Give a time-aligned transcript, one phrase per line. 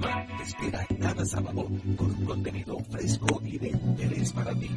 [0.00, 1.64] Te espera cada sábado
[1.96, 4.70] con un contenido fresco y de interés para ti.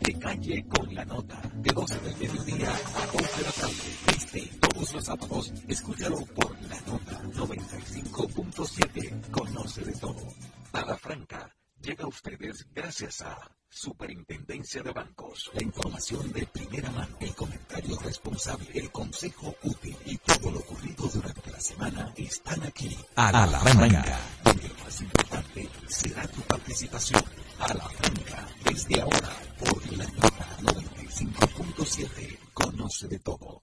[0.00, 3.74] De calle con la nota, de 12 del mediodía a 11 de la tarde.
[4.16, 9.30] Este, todos los sábados, escúchalo por la nota 95.7.
[9.30, 10.32] Conoce de todo.
[10.72, 13.36] A la franca, llega a ustedes gracias a
[13.76, 15.50] Superintendencia de Bancos.
[15.52, 21.06] La información de primera mano, el comentario responsable, el consejo útil y todo lo ocurrido
[21.12, 22.96] durante la semana están aquí.
[23.16, 27.22] A la franca, donde lo más importante será tu participación.
[27.58, 32.38] A la franca, desde ahora, por la nota 95.7.
[32.54, 33.62] Conoce de todo.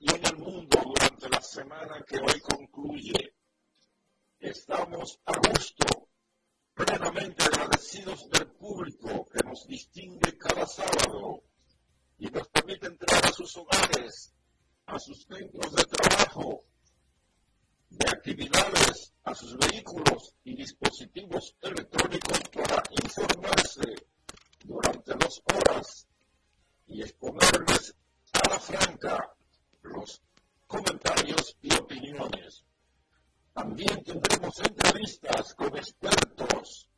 [0.00, 3.34] Y en el mundo durante la semana que hoy concluye.
[4.38, 6.08] Estamos a gusto,
[6.74, 11.42] plenamente agradecidos del público que nos distingue cada sábado
[12.18, 14.32] y nos permite entrar a sus hogares,
[14.86, 16.64] a sus centros de trabajo,
[17.90, 24.06] de actividades, a sus vehículos y dispositivos electrónicos para informarse
[24.64, 26.06] durante dos horas
[26.86, 27.96] y exponerles
[28.32, 29.37] a la franca
[29.88, 30.22] los
[30.66, 32.64] comentarios y opiniones.
[33.52, 36.88] También tendremos entrevistas con expertos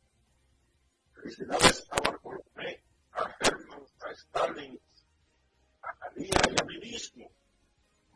[1.15, 4.81] Felicidades a Bartolomé, a Herman, a Stalin,
[5.83, 7.31] a María y a mí mismo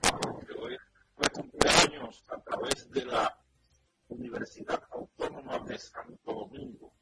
[0.01, 0.77] que hoy
[1.15, 3.39] fue cumpleaños a través de la
[4.09, 6.93] Universidad Autónoma de Santo Domingo,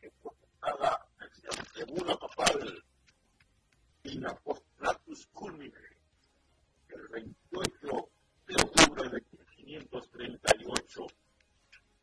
[0.00, 1.06] que fue fundada
[1.76, 2.84] en Papal
[4.02, 5.72] y la Postlatus Culmine
[6.88, 8.10] el 28
[8.46, 9.20] de octubre de
[9.66, 11.06] 1538.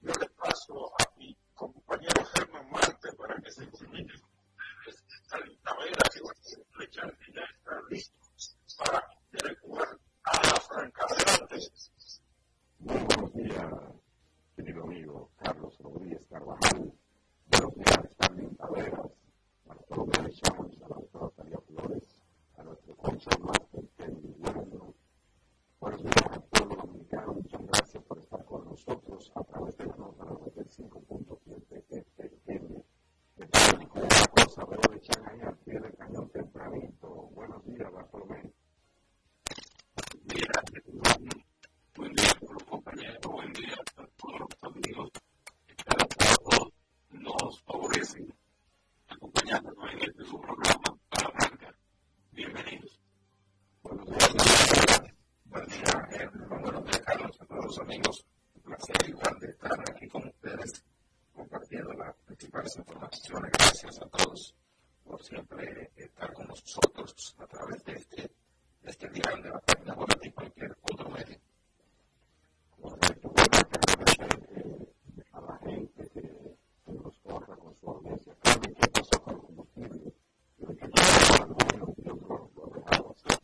[0.01, 4.29] Yo le paso a mi compañero Germán Marte para que se comunique con
[5.29, 5.73] la
[6.71, 7.01] flecha
[7.33, 8.17] ya está listo
[8.77, 9.01] para
[9.31, 11.05] interactuar a la franca.
[11.09, 11.71] Adelante.
[12.79, 13.73] Muy buenos días,
[14.57, 16.93] querido amigo Carlos Rodríguez Carvajal.
[17.47, 19.11] Buenos días, Stanley Taveras,
[19.87, 22.15] todos los Chávez, a la doctora Flores,
[22.57, 24.92] a nuestro consul master Kenny Bueno.
[25.83, 27.33] Buenos días pueblo dominicano.
[27.33, 32.85] Muchas gracias por estar con nosotros a través de la nota 95.7 FM.
[33.35, 37.09] De toda la cosa, veo de echan ahí al pie del cañón tempranito.
[37.35, 38.49] Buenos días, Bartolomé.
[40.23, 40.63] Mira,
[55.53, 58.25] buen día día, buenos días, Carlos, a todos los amigos.
[58.55, 60.83] Un placer igual de estar aquí con ustedes
[61.33, 63.51] compartiendo las principales informaciones.
[63.57, 64.55] Gracias a todos
[65.03, 68.31] por siempre estar con nosotros a través de este
[68.83, 71.37] este diario de la página web y cualquier otro medio.
[72.81, 74.87] Correcto, bueno, agradecer
[75.31, 76.21] a la gente que,
[76.85, 78.35] que nos corra con su audiencia.
[78.41, 80.13] Carmen, ¿qué pasó con el combustible?
[80.57, 83.39] Yo que yo bueno, yo creo que lo dejamos hacer.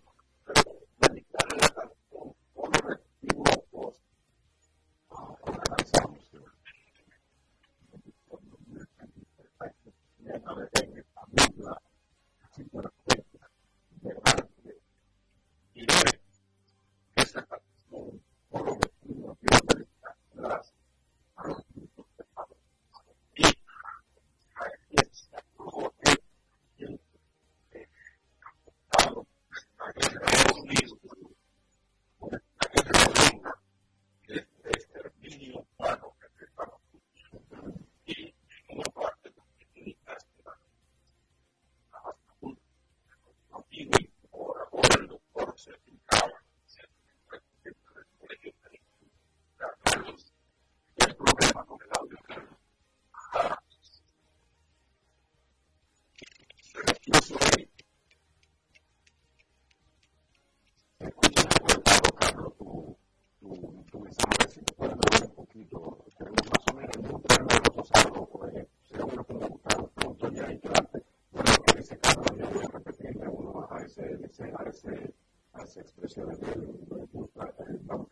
[0.46, 0.62] Pero
[1.00, 3.96] dedicarle la canción por los equívocos.
[5.10, 6.20] Ahora analizamos.
[10.20, 11.82] Llena de gente, familia,
[12.44, 13.50] así perfecta,
[14.02, 14.82] de arte.
[15.74, 16.20] Y hoy,
[17.16, 20.74] esta canción, por lo metido, quiero dedicar gracias
[21.36, 22.56] a los niños de Pablo.
[23.36, 23.50] Y a
[24.66, 26.18] la iglesia, luego de
[26.78, 27.00] quien
[28.92, 31.00] ha dado esta guerra de los unidos,
[32.20, 33.04] por esta guerra
[34.28, 36.80] de de exterminio humano que estamos
[38.06, 38.34] y
[38.68, 40.18] como parte de la
[43.50, 46.34] contigo y por ahora el doctor se dedicaba
[46.66, 47.76] siempre del
[48.18, 48.80] colegio de
[49.84, 50.34] Carlos
[50.96, 52.18] y el problema con el audio
[53.32, 54.04] Carlos
[56.62, 57.70] se repuso ahí
[61.00, 62.98] Escucha, recuerdo, Carlos, tu,
[63.40, 66.06] tu, tu mensaje, si te puedes mover un poquito.
[66.18, 70.30] Tenemos más o menos un tren de los algo, pues, sería bueno como buscar pronto
[70.32, 71.04] ya y quedarte.
[71.32, 75.14] Bueno, lo que dice Carlos, yo voy a repetirle uno a, ese, ese, a, ese,
[75.82, 76.80] expresión de él.
[76.90, 78.08] Me gusta, eh, vamos,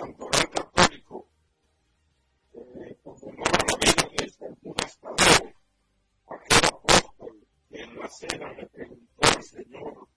[0.00, 1.28] santoral católico
[2.54, 5.52] eh, conmemora la vida de San Judas Tadeo,
[6.26, 10.09] aquel apóstol que en la cena le preguntó al Señor.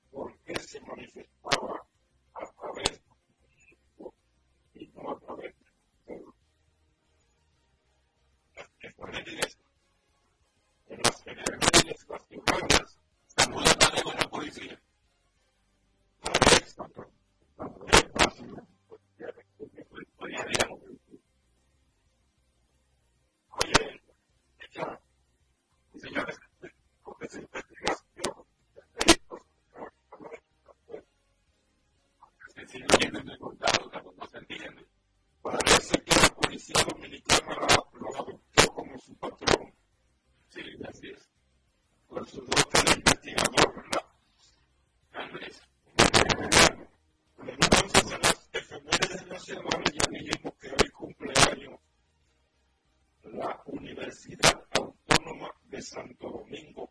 [55.73, 56.82] de Santo Domingo.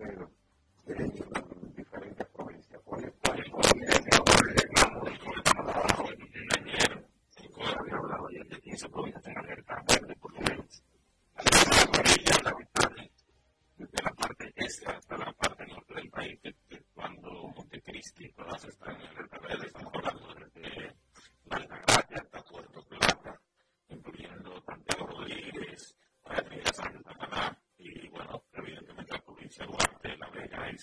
[0.00, 0.43] I'll say that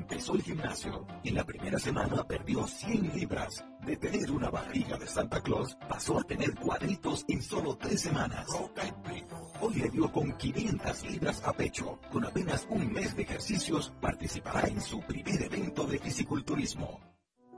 [0.00, 3.64] empezó el gimnasio en la primera semana perdió 100 libras.
[3.84, 8.46] De tener una barriga de Santa Claus, pasó a tener cuadritos en solo tres semanas.
[9.60, 11.98] Hoy le dio con 500 libras a pecho.
[12.10, 17.00] Con apenas un mes de ejercicios, participará en su primer evento de fisiculturismo.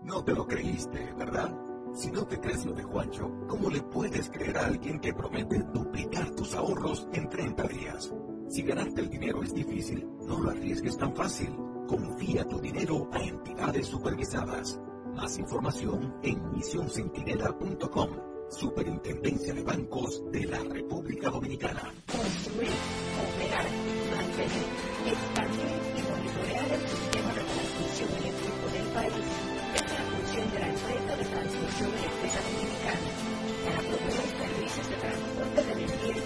[0.03, 1.55] No te lo creíste, ¿verdad?
[1.95, 5.59] Si no te crees lo de Juancho, ¿cómo le puedes creer a alguien que promete
[5.73, 8.13] duplicar tus ahorros en 30 días?
[8.49, 11.72] Si ganarte el dinero es difícil, no lo arriesgues tan fácil.
[11.87, 14.81] Confía tu dinero a entidades supervisadas.
[15.15, 18.11] Más información en misioncentinela.com.
[18.51, 21.93] Superintendencia de Bancos de la República Dominicana.
[22.07, 22.71] Construir,
[23.23, 23.67] operar,
[24.13, 24.69] mantener,
[25.09, 29.31] expandir y monitorear el sistema de transmisión eléctrica del país
[29.75, 33.09] es la función de la empresa de transmisión eléctrica dominicana
[33.65, 36.22] para proveer servicios de transporte de energía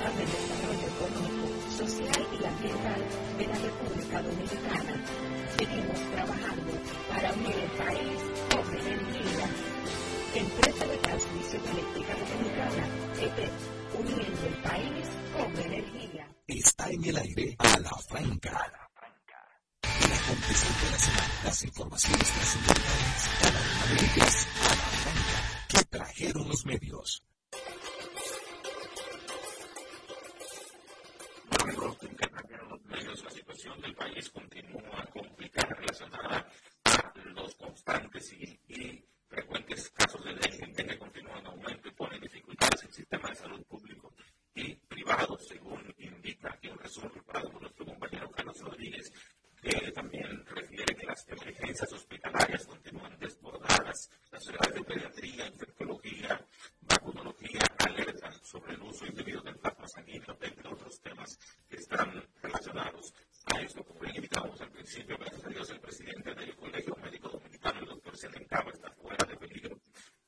[0.00, 3.04] impulsando el desarrollo económico, social y ambiental
[3.38, 5.04] de la República Dominicana.
[5.58, 6.72] Seguimos trabajando
[7.08, 8.18] para unir el país
[8.50, 9.50] con energía.
[10.34, 12.88] Empresa de Transmisión Eléctrica Dominicana,
[13.20, 13.50] EP,
[13.98, 16.28] uniendo el país con energía.
[16.46, 18.72] Está en el aire a la franca.
[19.82, 23.30] La contestación de la semana, las informaciones trascendentales,
[23.90, 27.22] de ellas a la franca que trajeron los medios.
[33.70, 36.48] Situación del país continúa complicada relacionada
[36.84, 42.82] a los constantes y, frecuentes casos de dengue que continúan en aumento y ponen dificultades
[42.82, 44.12] en el sistema de salud público
[44.54, 49.12] y privado, según indica un resumen preparado por nuestro compañero Carlos Rodríguez,
[49.62, 54.10] que también refiere que las emergencias hospitalarias continúan desbordadas.
[54.32, 56.46] Las ciudades de pediatría, infectología,
[56.80, 63.14] vacunología alertan sobre el uso indebido del plasma sanguíneo, entre otros temas que están relacionados
[63.52, 67.80] maestro, como bien invitamos al principio, gracias a Dios, el presidente del Colegio Médico Dominicano,
[67.80, 69.80] el doctor Selencaba, está fuera de peligro,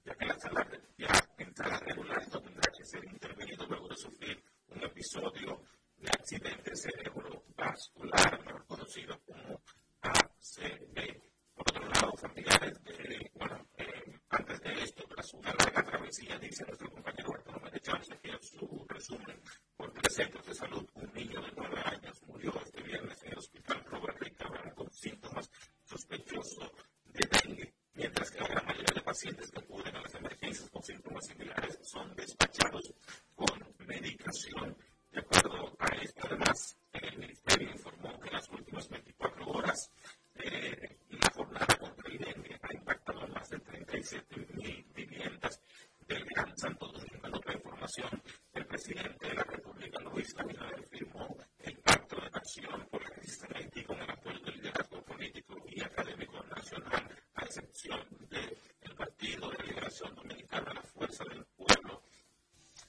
[0.04, 3.96] ya que la sala, ya en sala regular esto tendrá que ser intervenido luego de
[3.96, 5.62] sufrir un episodio
[5.96, 9.62] de accidente cerebrovascular, mejor conocido como
[10.00, 11.22] ACV.
[11.54, 13.30] Por otro lado, familiares de,
[13.76, 14.01] eh,
[14.32, 18.42] antes de esto, tras una larga travesía, dice nuestro compañero Huerta Número Chávez, aquí en
[18.42, 19.38] su resumen,
[19.76, 23.84] por presentos de salud, un niño de 9 años murió este viernes en el hospital
[23.84, 25.50] Robert Ricabran con síntomas
[25.84, 26.70] sospechosos
[27.04, 30.82] de dengue, mientras que la gran mayoría de pacientes que acuden a las emergencias con
[30.82, 32.94] síntomas similares son despachados
[33.34, 34.74] con medicación.
[35.10, 39.90] De acuerdo a esto, además, el Ministerio informó que en las últimas 24 horas
[40.36, 42.51] eh, la jornada contra el dengue
[42.92, 45.60] afectado más de 37.000 viviendas
[46.06, 47.26] del Gran Santo Domingo.
[47.26, 52.86] En otra información, el presidente de la República, Luis Abinader, firmó el Pacto de Nación
[52.90, 57.44] por la crisis en Haití con el apoyo del liderazgo político y académico nacional, a
[57.44, 62.02] excepción del de Partido de Liberación Dominicana, la Fuerza del Pueblo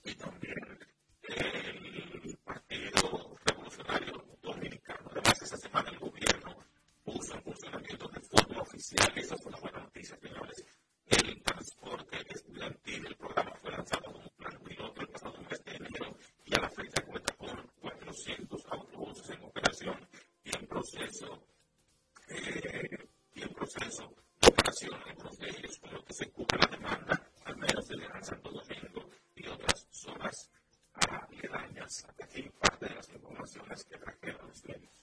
[0.03, 0.79] y también
[1.29, 5.09] el Partido Revolucionario Dominicano.
[5.11, 6.42] Además, esta semana el gobierno
[7.03, 10.65] puso en funcionamiento de forma oficial, y esa fue una buena noticia, señores,
[11.05, 13.05] el transporte estudiantil.
[13.05, 16.69] El programa fue lanzado como plan piloto el pasado mes de enero y a la
[16.69, 20.09] fecha cuenta con 400 autobuses en operación
[20.43, 21.47] y en proceso,
[22.29, 22.97] eh,
[23.35, 27.31] y en proceso de operación, algunos de ellos con los que se cubre la demanda,
[27.45, 30.49] al menos del Gran Santo Domingo y otras zonas
[30.93, 32.05] aledañas.
[32.07, 35.02] Hasta aquí parte de las informaciones que trajeron los medios.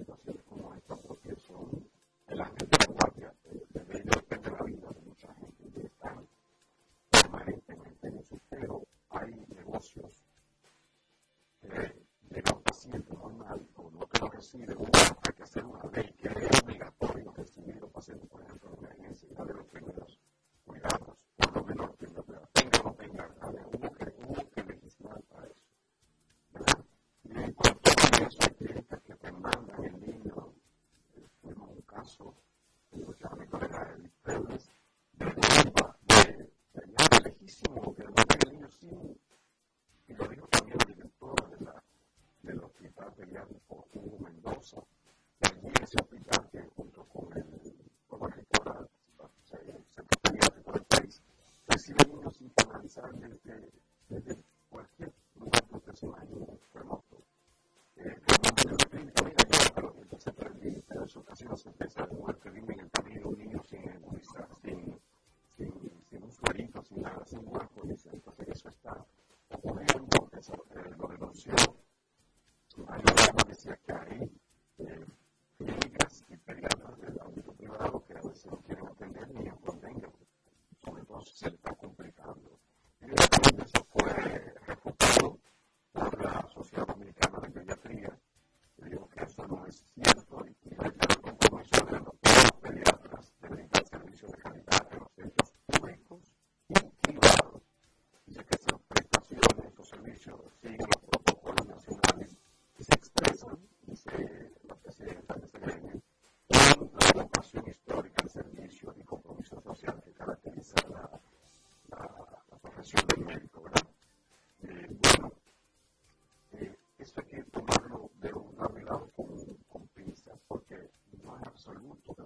[0.00, 1.86] situaciones como estas porque son
[2.26, 6.22] en las que te contagias, de medio depende la vida de mucha gente que está
[7.10, 10.24] permanentemente en eso, pero hay negocios
[11.60, 14.89] que llega un paciente normal con lo que lo recibe, un
[44.02, 44.89] 我们분 많.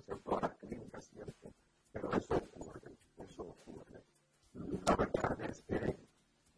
[0.05, 1.53] pasa en todas las ¿cierto?
[1.93, 4.03] Pero eso ocurre, eso ocurre.
[4.53, 5.97] La verdad es que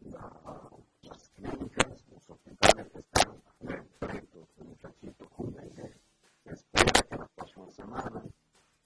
[0.01, 0.69] la,
[1.01, 5.97] las clínicas, los hospitales que están repletos de muchachitos jóvenes,
[6.43, 8.23] se espera que la próxima semana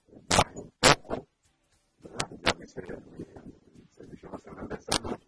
[0.08, 1.26] eh, baje un poco,
[1.98, 2.30] ¿verdad?
[2.30, 5.18] Ya dice el, el Servicio Nacional de Salud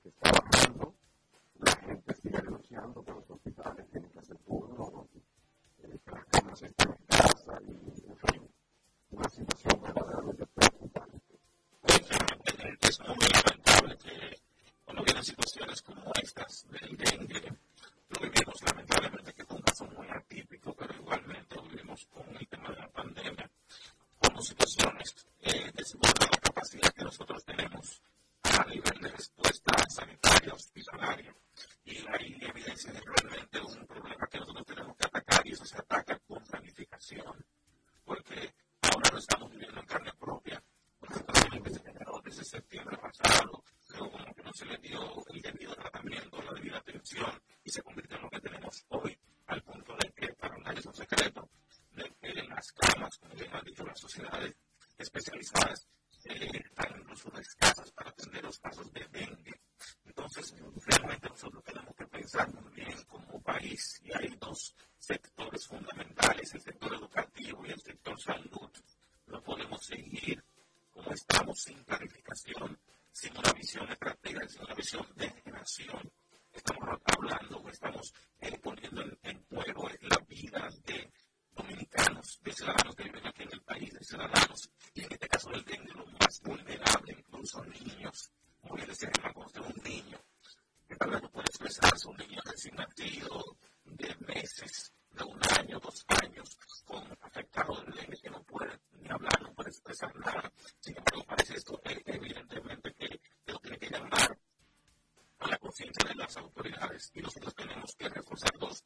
[108.74, 108.83] vez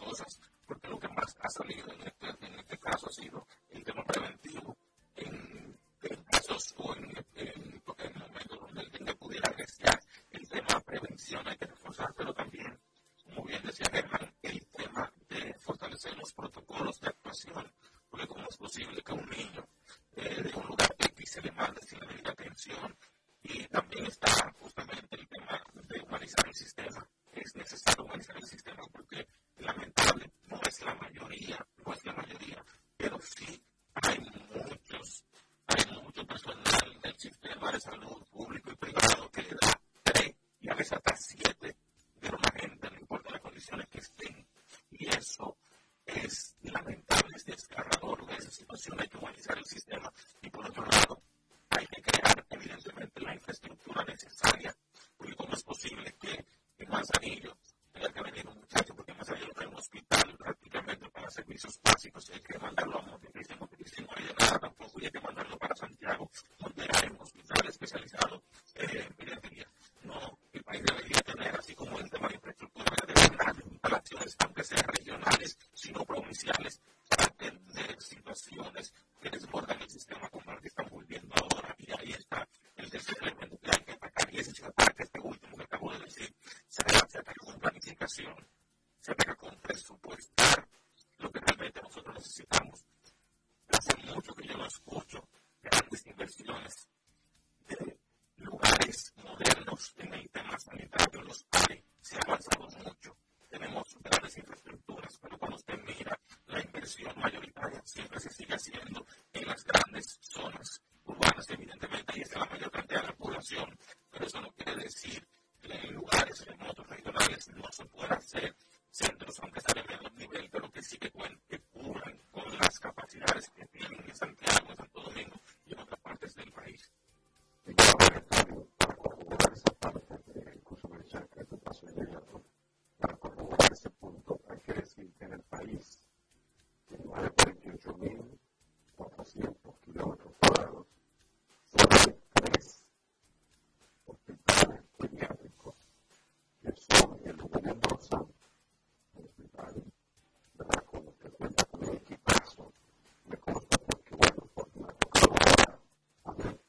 [156.38, 156.67] con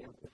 [0.00, 0.30] Sounds good.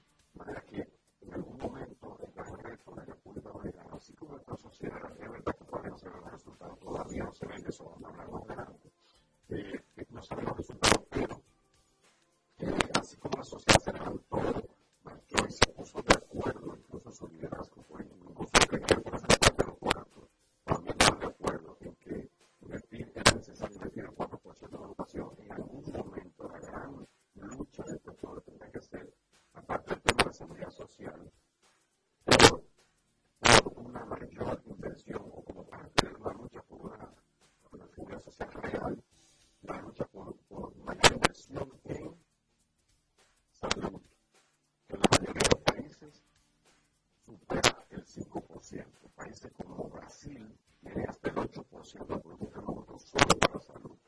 [49.36, 53.98] países como Brasil tienen hasta el 8% del Producto Interno Bruto solo para salud.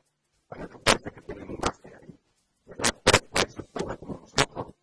[0.49, 2.19] Hay otros países que tienen más que ahí.
[2.65, 2.95] ¿verdad?
[3.03, 4.73] Pero países pobres como nosotros,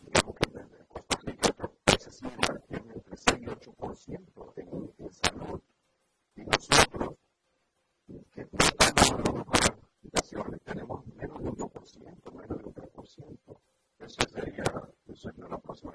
[0.00, 5.12] digamos que desde Costa Rica, otros países similares tienen entre 6 y 8% en, en
[5.12, 5.60] salud.
[6.34, 7.14] Y nosotros,
[8.32, 9.46] que no estamos
[10.12, 13.58] las mejores tenemos menos de un 2%, menos de un 3%.
[14.00, 14.64] Eso sería,
[15.06, 15.92] eso sería la próxima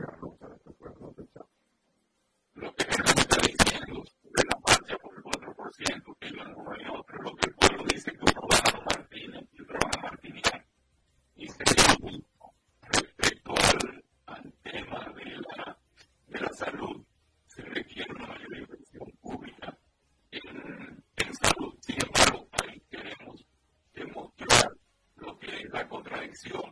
[26.43, 26.66] things you.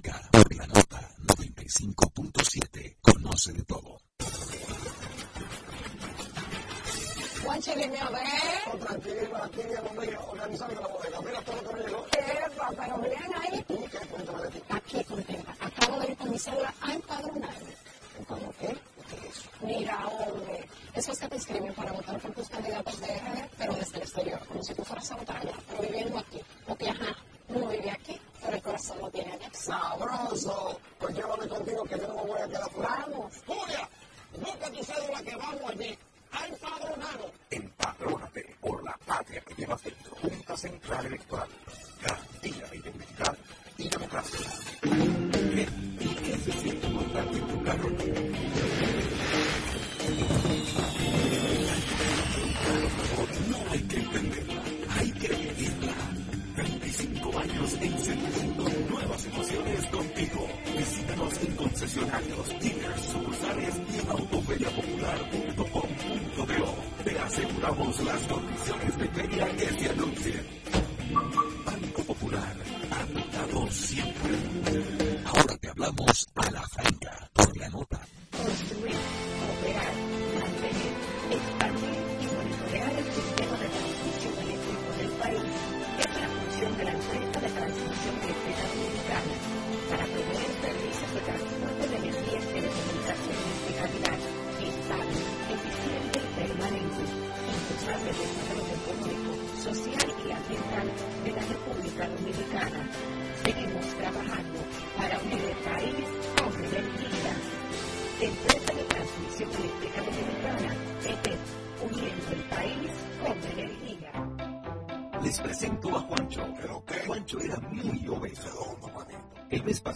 [0.00, 0.49] complicada.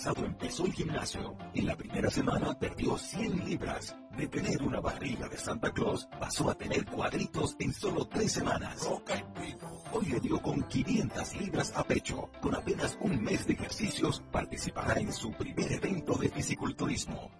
[0.05, 3.97] pasado empezó el gimnasio y la primera semana perdió 100 libras.
[4.15, 8.87] De tener una barriga de Santa Claus, pasó a tener cuadritos en solo tres semanas.
[9.93, 12.29] Hoy le dio con 500 libras a pecho.
[12.43, 17.31] Con apenas un mes de ejercicios, participará en su primer evento de fisiculturismo.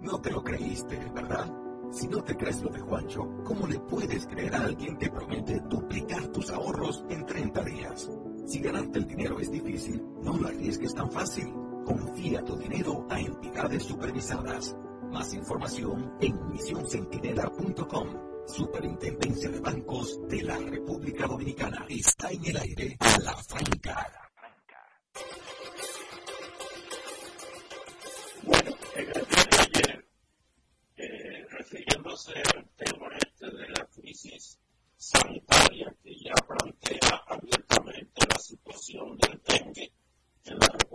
[0.00, 1.50] No te lo creíste, ¿verdad?
[1.92, 5.60] Si no te crees lo de Juancho, ¿cómo le puedes creer a alguien que promete
[5.60, 8.10] duplicar tus ahorros en 30 días?
[8.44, 11.71] Si ganarte el dinero es difícil, no lo arriesgues tan fácil.
[11.84, 14.76] Confía tu dinero a entidades supervisadas.
[15.10, 18.46] Más información en misioncentinela.com.
[18.46, 21.84] Superintendencia de Bancos de la República Dominicana.
[21.88, 24.22] Está en el aire a la franca.
[28.44, 29.12] Bueno, el
[29.60, 30.04] ayer,
[30.96, 34.58] eh, refiriéndose al tema este de la crisis
[34.96, 39.92] sanitaria que ya plantea abiertamente la situación del dengue
[40.44, 40.91] en la República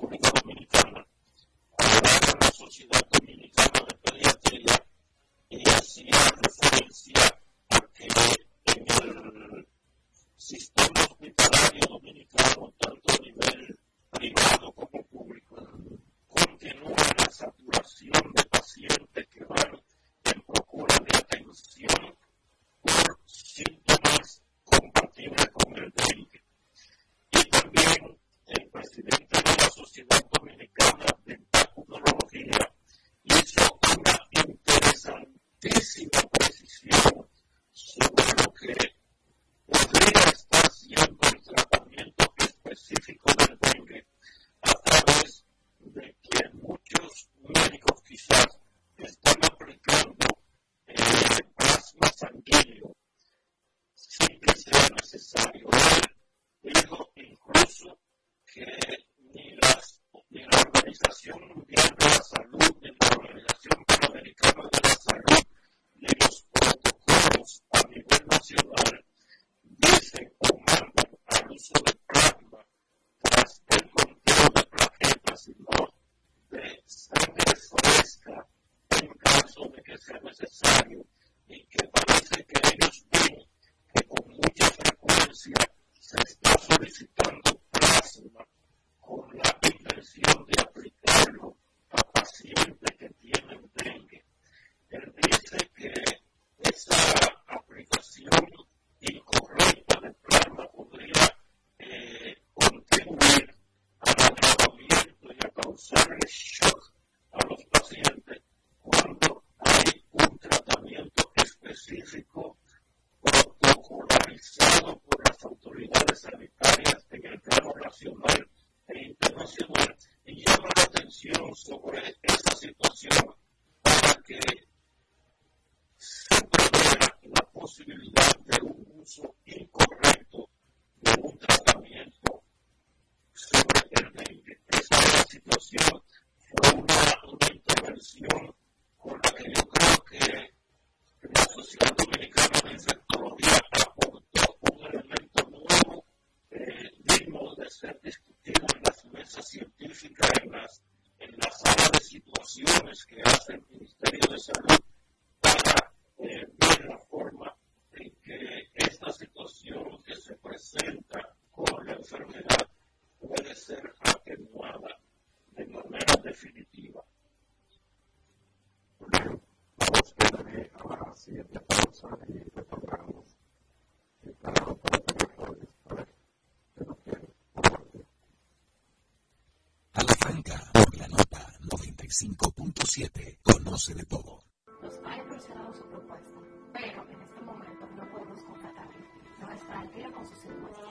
[182.25, 183.37] 95.7.
[183.43, 184.43] Conoce de todo.
[184.81, 186.39] Nos ha impresionado su propuesta,
[186.73, 189.05] pero en este momento no podemos contratarle.
[189.39, 190.86] No está al día con sus impuestos.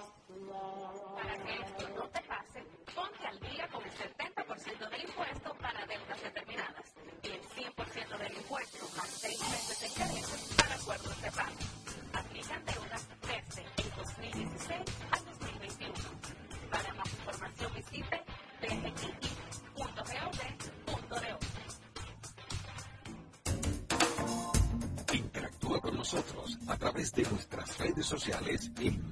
[26.96, 29.05] De nuestras redes sociales en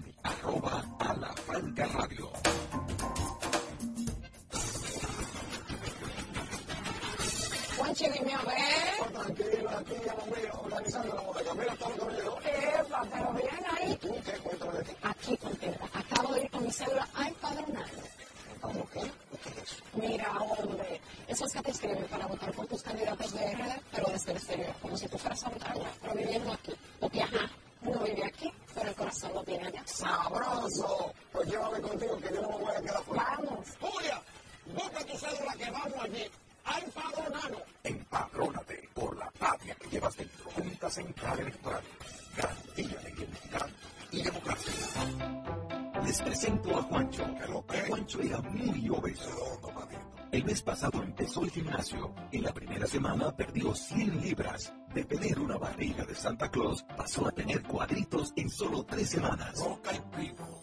[51.55, 52.13] gimnasio.
[52.33, 54.75] En la primera semana perdió 100 libras.
[54.93, 59.65] De tener una barriga de Santa Claus, pasó a tener cuadritos en solo tres semanas.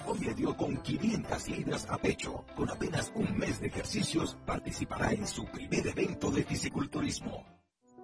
[0.05, 2.45] Hoy le dio con 500 libras a pecho.
[2.55, 7.45] Con apenas un mes de ejercicios, participará en su primer evento de fisiculturismo.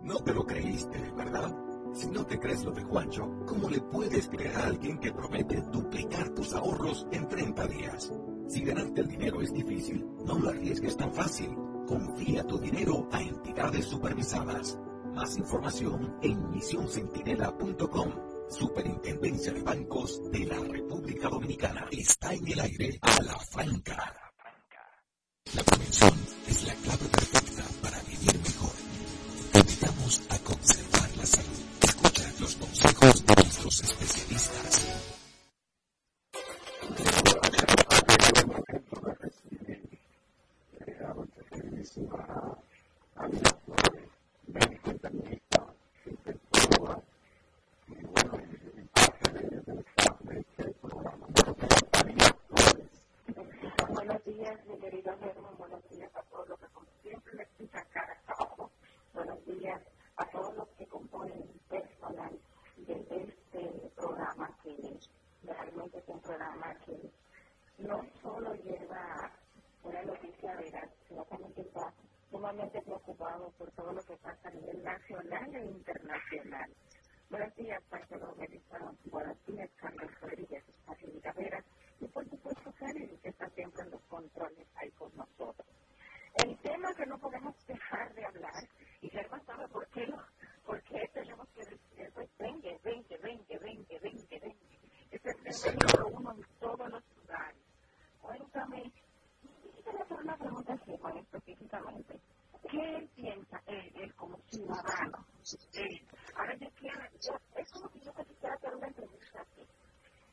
[0.02, 1.54] No te lo creíste, ¿verdad?
[1.94, 5.62] Si no te crees lo de Juancho, ¿cómo le puedes creer a alguien que promete
[5.72, 8.14] duplicar tus ahorros en 30 días?
[8.48, 11.58] Si ganarte el dinero es difícil, no lo arriesgues tan fácil.
[11.88, 14.78] Confía tu dinero a entidades supervisadas.
[15.14, 18.12] Más información en misioncentinela.com.
[18.50, 21.88] Superintendencia de Bancos de la República Dominicana.
[21.90, 24.14] Está en el aire a la franca.
[25.56, 26.14] La prevención
[26.48, 28.76] es la clave perfecta para vivir mejor.
[29.54, 31.62] Te invitamos a conservar la salud.
[31.82, 34.88] Escucha los consejos de nuestros especialistas.
[72.48, 76.74] Sumamente preocupado por todo lo que pasa a nivel nacional e internacional.
[77.30, 78.78] Buenos días, Marcelo Melissa.
[79.12, 80.64] Buenos días, Carlos Rodríguez,
[81.36, 81.64] Vera.
[82.00, 85.68] Y por supuesto, Karen, que está siempre en los controles ahí con nosotros.
[86.36, 88.64] El tema que no podemos dejar de hablar,
[89.02, 90.08] y Germán sabe por qué,
[90.66, 94.80] por qué tenemos que decir eso, es 20, 20, 20, 20, 20, 20.
[95.12, 97.62] Es el tema número uno en todos los lugares.
[98.22, 98.94] Cuéntame,
[99.44, 102.22] y te voy a hacer una pregunta a Germán específicamente.
[102.72, 105.26] ¿Qué piensa, él, como ciudadano?
[106.36, 109.62] Ahora yo quiero, yo, es como si yo quisiera hacer una entrevista aquí.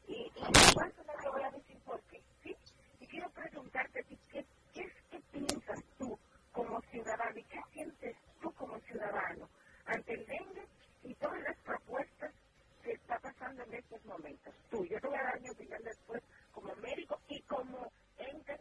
[0.08, 2.56] Y, y igual no te voy a decir por qué, ¿sí?
[3.00, 6.18] Y quiero preguntarte, ¿qué, qué, qué, qué piensas tú
[6.52, 9.48] como ciudadano y qué sientes tú como ciudadano
[9.86, 10.68] ante el dengue
[11.04, 12.34] y todas las propuestas
[12.82, 14.54] que está pasando en estos momentos?
[14.70, 16.22] Tú, yo te voy a dar mi opinión después
[16.52, 18.60] como médico y como ente.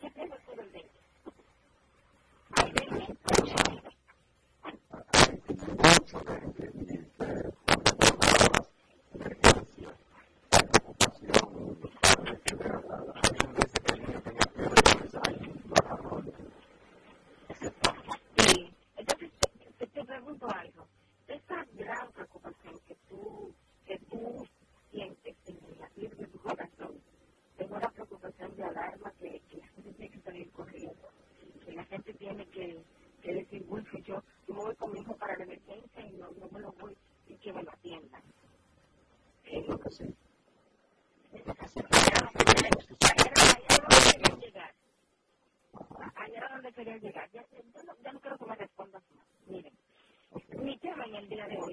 [0.00, 1.01] ¿Qué piensas tú del dengue?
[28.56, 31.10] De alarma que, que la gente tiene que salir corriendo,
[31.64, 32.82] que la gente tiene que,
[33.22, 36.30] que decir, Wilfred, yo, yo me voy con mi hijo para la emergencia y no,
[36.32, 36.96] no me lo voy
[37.28, 38.22] y que me lo atiendan.
[39.44, 40.14] Es lo que sé.
[46.14, 47.30] Allá era donde quería llegar.
[47.32, 49.26] Ya, yo no, ya no quiero que me respondas más.
[49.46, 49.72] Miren,
[50.62, 51.71] mi tema en el día de hoy,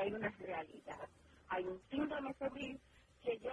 [0.00, 1.10] hay una realidad,
[1.48, 2.80] hay un síndrome febril
[3.22, 3.52] que yo.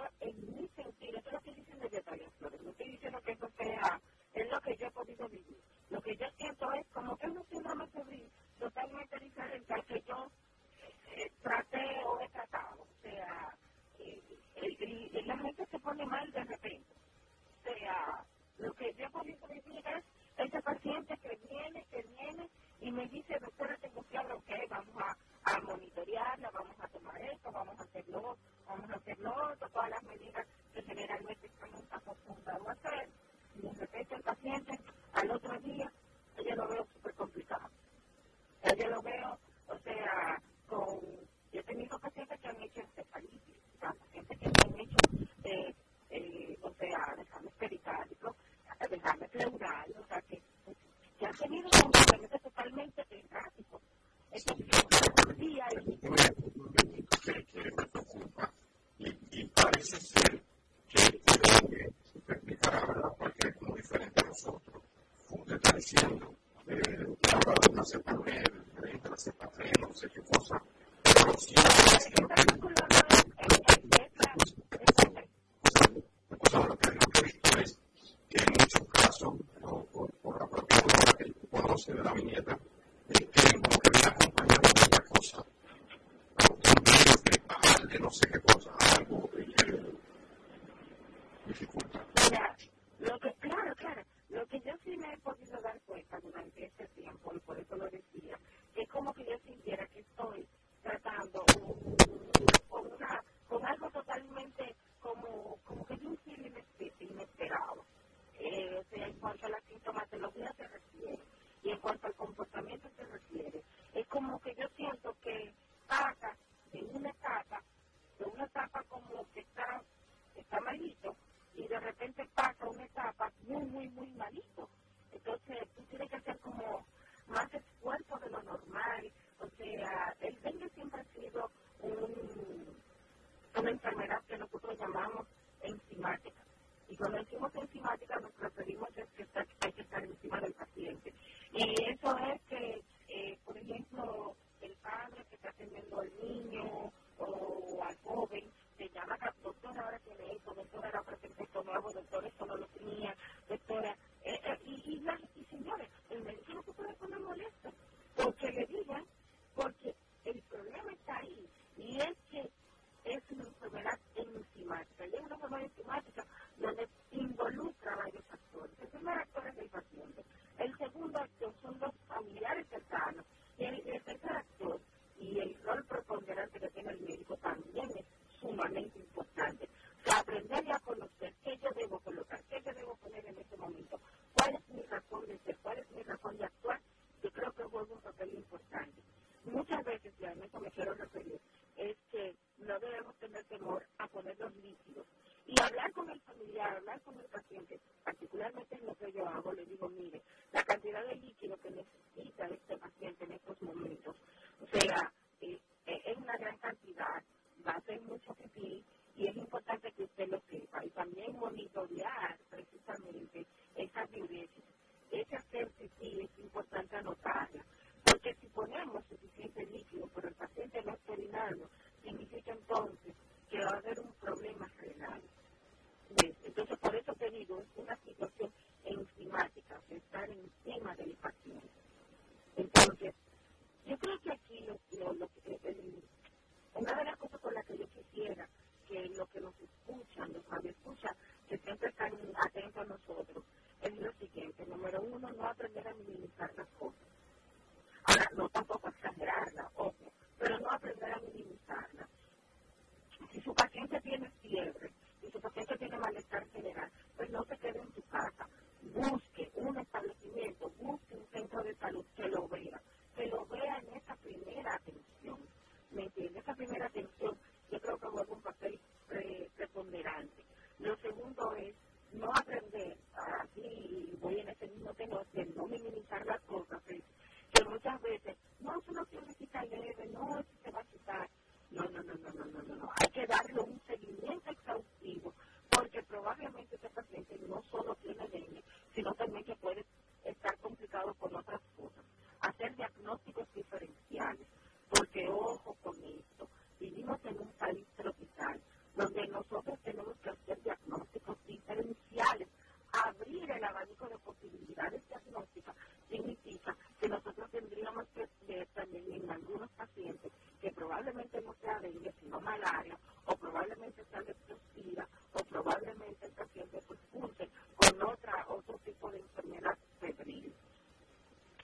[289.14, 289.84] Dengue, sino también que puede
[290.24, 292.04] estar complicado con otras cosas.
[292.40, 294.46] Hacer diagnósticos diferenciales,
[294.90, 296.48] porque ojo con esto,
[296.80, 298.60] vivimos en un país tropical
[298.94, 302.48] donde nosotros tenemos que hacer diagnósticos diferenciales.
[302.92, 305.76] Abrir el abanico de posibilidades diagnósticas
[306.08, 312.12] significa que nosotros tendríamos que ver también en algunos pacientes que probablemente no sea dengue,
[312.20, 318.78] sino malaria, o probablemente sea leptospira, o probablemente el paciente pues curse con otra, otro
[318.78, 320.54] tipo de enfermedad febril.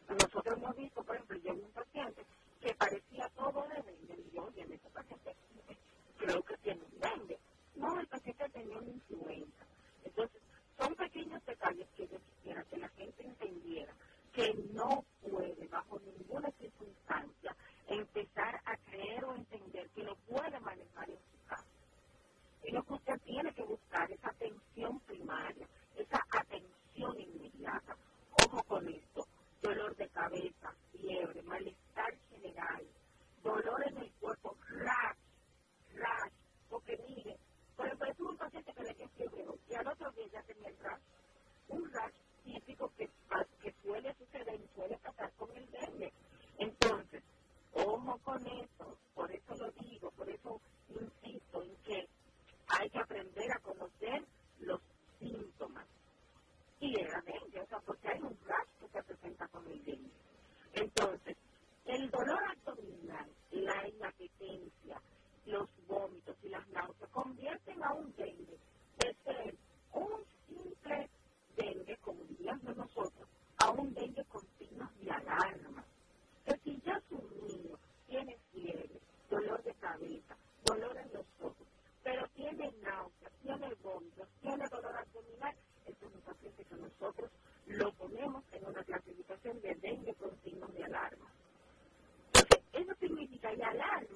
[0.09, 2.26] Nosotros hemos visto, por ejemplo, yo un paciente
[2.61, 5.34] que parecía todo de dengue, y yo, oye, ese paciente
[6.18, 7.38] creo que tiene un dengue.
[7.76, 9.66] No, el paciente tenía una influenza.
[10.05, 10.42] Entonces,
[10.78, 13.95] son pequeños detalles que yo quisiera que la gente entendiera
[14.32, 21.09] que no puede, bajo ninguna circunstancia, empezar a creer o entender que lo puede manejar
[21.11, 21.64] en su casa.
[22.62, 27.97] Sino que usted tiene que buscar esa atención primaria, esa atención inmediata.
[28.32, 29.26] Ojo con esto,
[29.62, 32.86] dolor de cabeza, fiebre, malestar general,
[33.42, 35.18] dolor en el cuerpo, rash,
[35.95, 36.32] rash,
[36.68, 37.38] porque mire,
[37.76, 40.68] por ejemplo, es un paciente que le dio fiebre y al otro día ya tenía
[40.68, 41.03] el rash.
[41.68, 42.14] Un rash
[42.45, 43.11] típico que,
[43.62, 46.12] que suele suceder y suele pasar con el dengue.
[46.59, 47.22] Entonces,
[48.35, 52.09] ojo con eso, por eso lo digo, por eso insisto en que
[52.68, 54.24] hay que aprender a conocer
[54.61, 54.80] los
[55.18, 55.87] síntomas.
[56.80, 60.11] Y era dengue, o sea, porque hay un rash que se presenta con el dengue.
[60.72, 61.37] Entonces,
[61.85, 65.01] el dolor abdominal, la inapetencia,
[65.47, 68.59] los vómitos y las náuseas convierten a un dengue
[68.99, 69.55] de ser
[69.93, 71.11] un simple
[71.57, 73.28] dengue, como diríamos nosotros,
[73.59, 75.85] a un dengue con signos de alarma.
[76.45, 81.66] Que si ya su niño tiene fiebre, dolor de cabeza, dolor en los ojos,
[82.03, 85.55] pero tiene náuseas, tiene vómitos, tiene dolor abdominal,
[85.87, 87.30] este es un paciente que nosotros
[87.66, 91.30] lo ponemos en una clasificación de dengue con signos de alarma.
[92.32, 92.95] Entonces, eso
[93.65, 94.14] significa,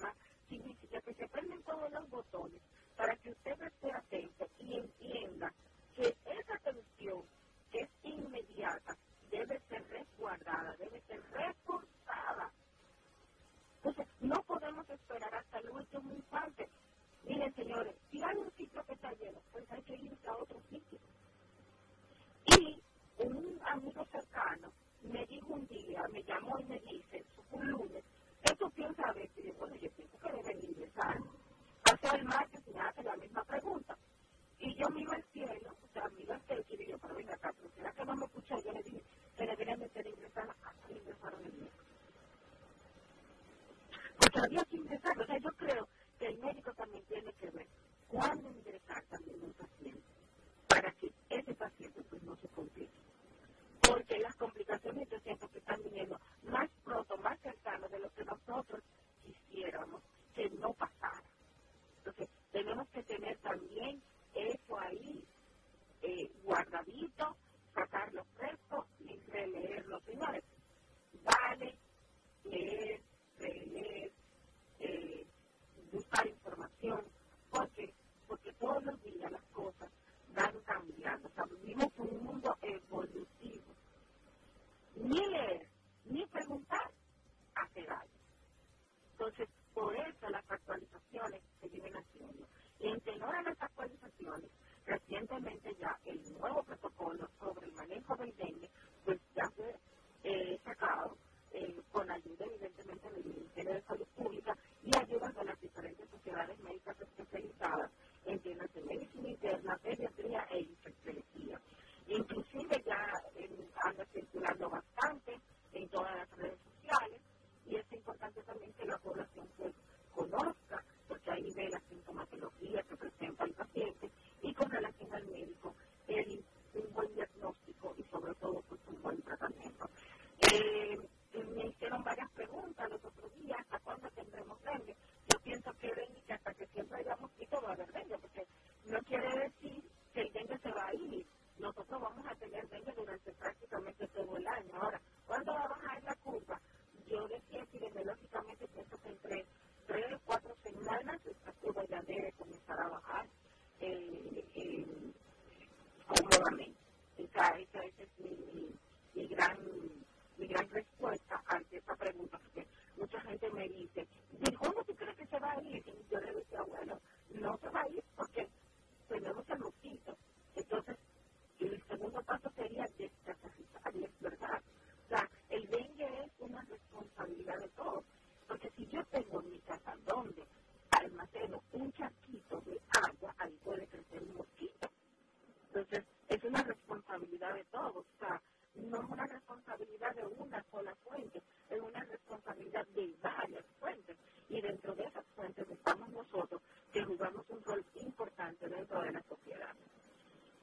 [186.39, 187.97] es una responsabilidad de todos.
[187.97, 188.41] O sea,
[188.76, 194.16] no es una responsabilidad de una sola fuente, es una responsabilidad de varias fuentes.
[194.49, 196.62] Y dentro de esas fuentes estamos nosotros,
[196.93, 199.74] que jugamos un rol importante dentro de la sociedad.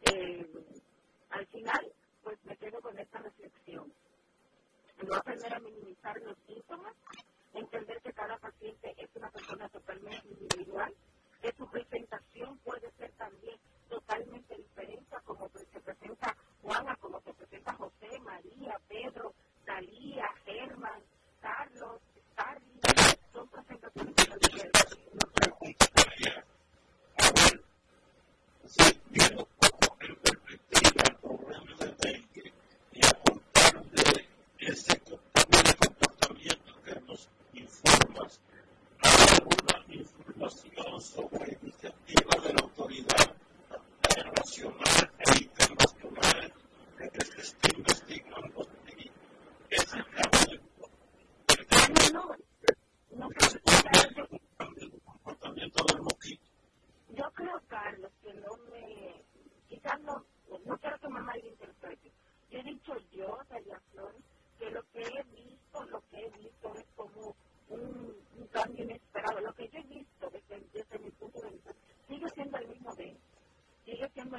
[0.02, 0.50] Eh,
[1.30, 3.94] al final, pues me quedo con esta reflexión.
[5.06, 6.96] No aprender a minimizar los síntomas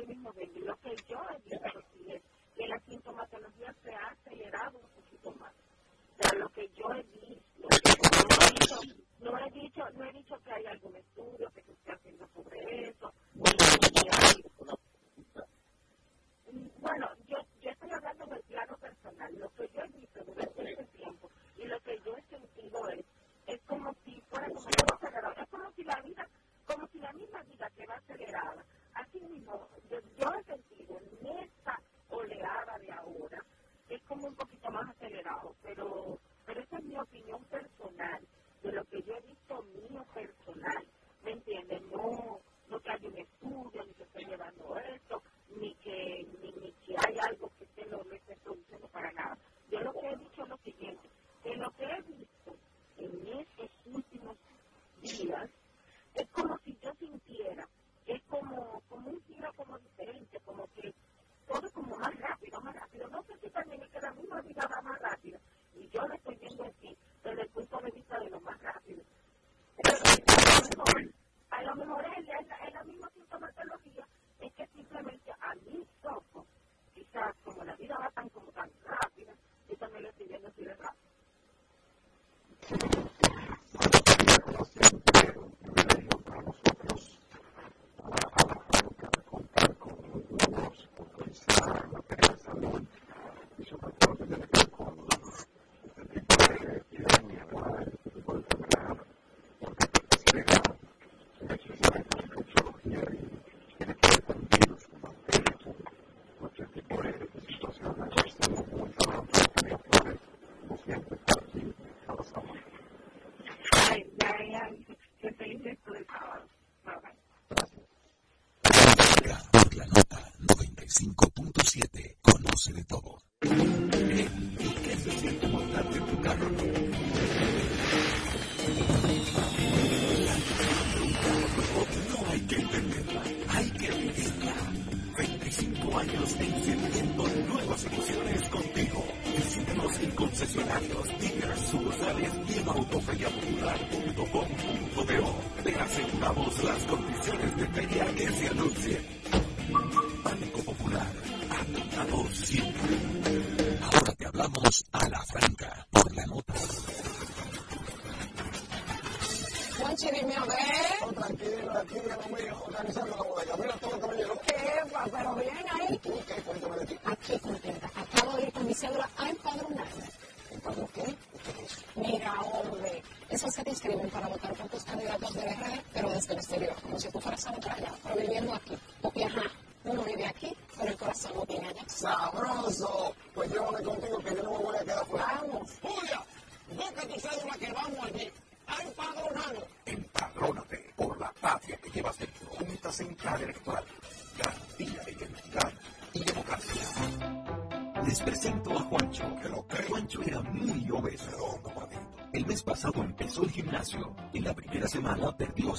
[0.07, 1.26] mismo del bloque yo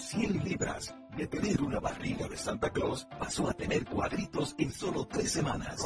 [0.08, 5.06] 100 libras de tener una barriga de Santa Claus pasó a tener cuadritos en solo
[5.06, 5.86] tres semanas.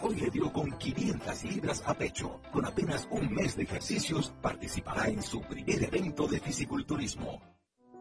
[0.00, 2.40] Hoy le dio con 500 libras a pecho.
[2.52, 7.42] Con apenas un mes de ejercicios, participará en su primer evento de fisiculturismo.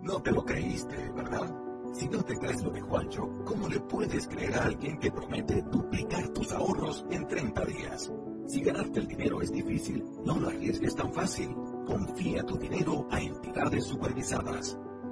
[0.01, 1.51] No te lo creíste, ¿verdad?
[1.95, 5.63] Si no te crees lo de Juancho, ¿cómo le puedes creer a alguien que promete
[5.63, 8.11] duplicar tus ahorros en 30 días?
[8.45, 11.55] Si ganarte el dinero es difícil, no lo arriesgues tan fácil.
[11.87, 14.77] Confía tu dinero a entidades supervisadas.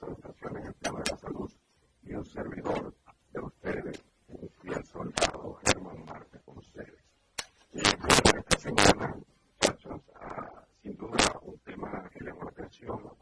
[0.00, 1.50] asociaciones en el tema de la salud
[2.02, 2.94] y un servidor
[3.32, 7.02] de ustedes, un fiel soldado, Germán Marte, con ustedes.
[7.72, 9.16] Y bueno, esta semana,
[9.60, 13.15] muchachos, ah, sin duda un tema que llamó la atención.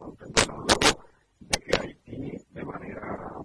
[0.00, 1.02] entendemos luego
[1.40, 3.44] de que hay Haití, de manera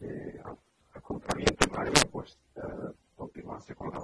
[0.00, 1.00] eh, a, a
[2.10, 2.92] pues eh,
[3.74, 4.00] con la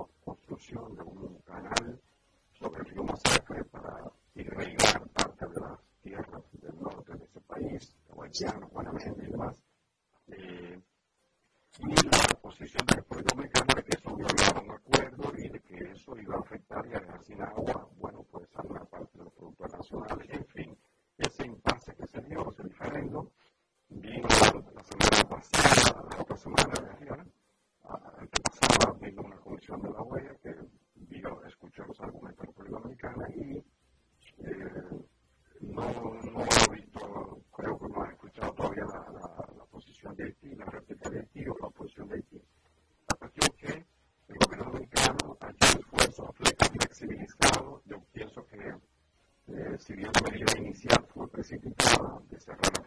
[49.85, 52.82] si bien su medida inicial fue precipitada de cerrar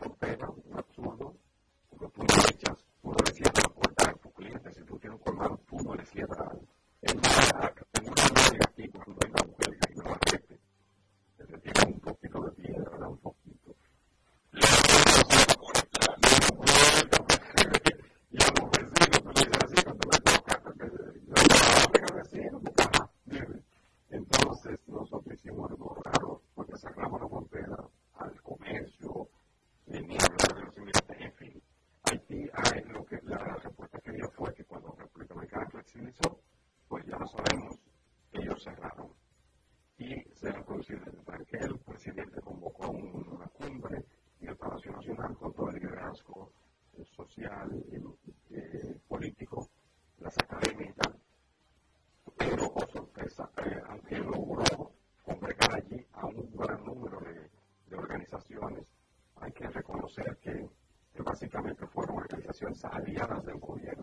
[40.95, 44.05] Ciudad presidente, convocó una cumbre
[44.39, 46.51] en el Palacio Nacional con todo el liderazgo
[46.97, 48.01] eh, social, eh,
[48.51, 49.69] eh, político,
[50.19, 51.13] las académicas.
[52.37, 54.91] Pero, con sorpresa, eh, aunque logró
[55.23, 58.85] congregar allí a un gran número de, organizaciones,
[59.37, 60.69] hay que reconocer que,
[61.13, 63.94] que básicamente fueron organizaciones aliadas del gobierno.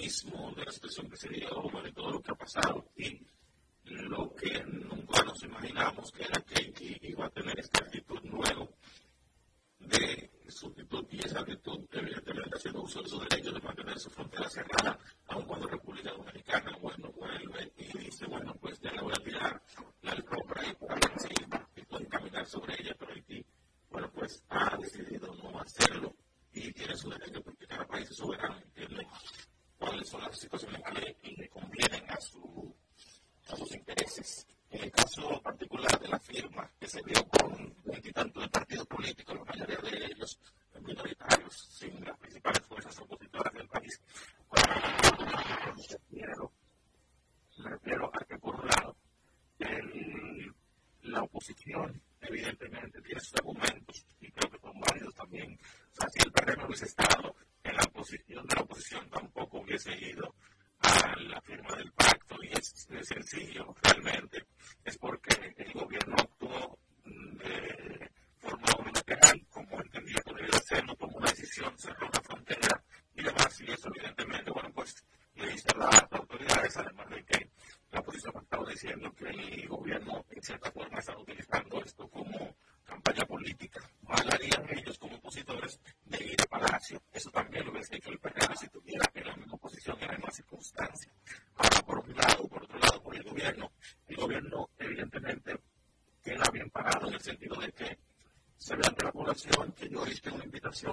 [0.00, 2.84] abismo de la situación que se vive ahora, de todo lo que ha pasado.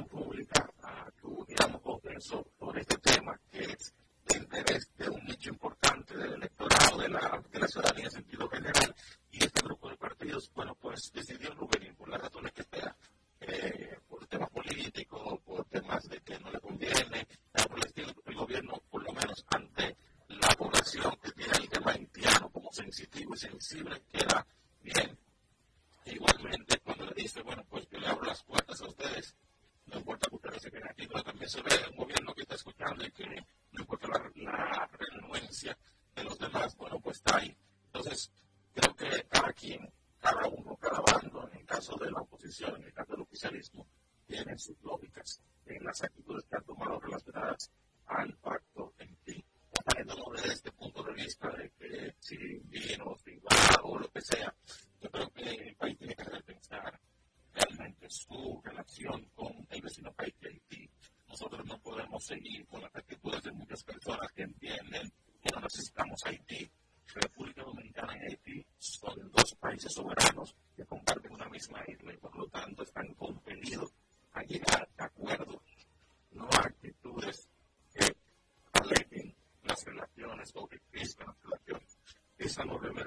[0.06, 0.57] pública.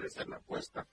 [0.06, 0.86] establecer la apuesta.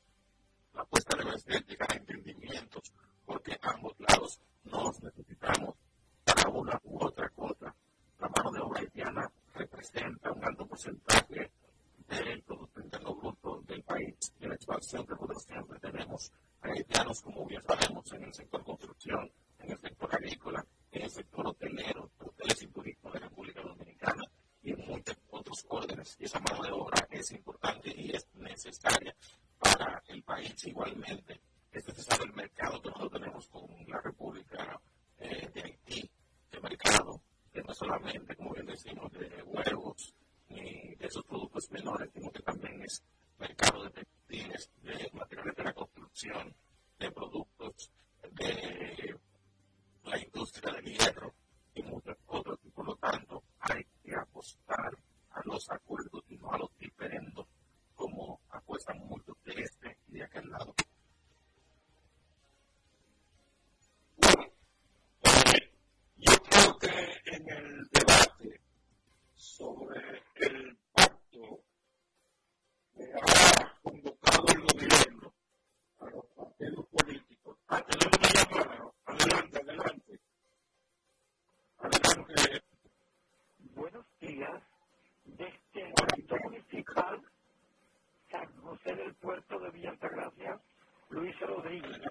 [91.17, 92.03] Luis Rodríguez,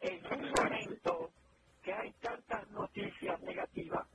[0.00, 1.34] en un momento
[1.82, 4.08] que hay tantas noticias negativas,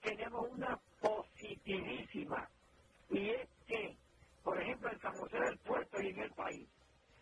[0.00, 2.50] tenemos una positivísima,
[3.08, 4.00] y es que,
[4.42, 6.70] por ejemplo, en San José del Puerto y en el país,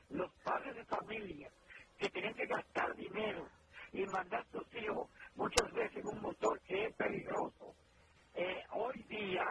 [0.09, 1.55] los padres de familia
[1.97, 3.53] que tienen que gastar dinero
[3.93, 7.77] y mandar a sus hijos muchas veces en un motor que es peligroso,
[8.35, 9.45] eh, hoy día,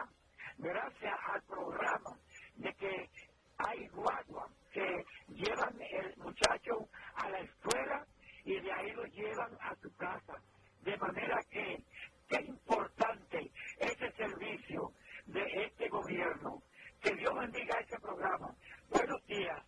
[0.58, 2.20] gracias al programa
[2.56, 3.10] de que
[3.56, 8.06] hay guaguas que llevan el muchacho a la escuela
[8.44, 10.34] y de ahí lo llevan a su casa.
[10.80, 11.84] De manera que,
[12.28, 14.92] qué importante ese servicio
[15.26, 16.62] de este gobierno.
[17.00, 18.54] Que Dios bendiga este programa.
[18.88, 19.62] Buenos días.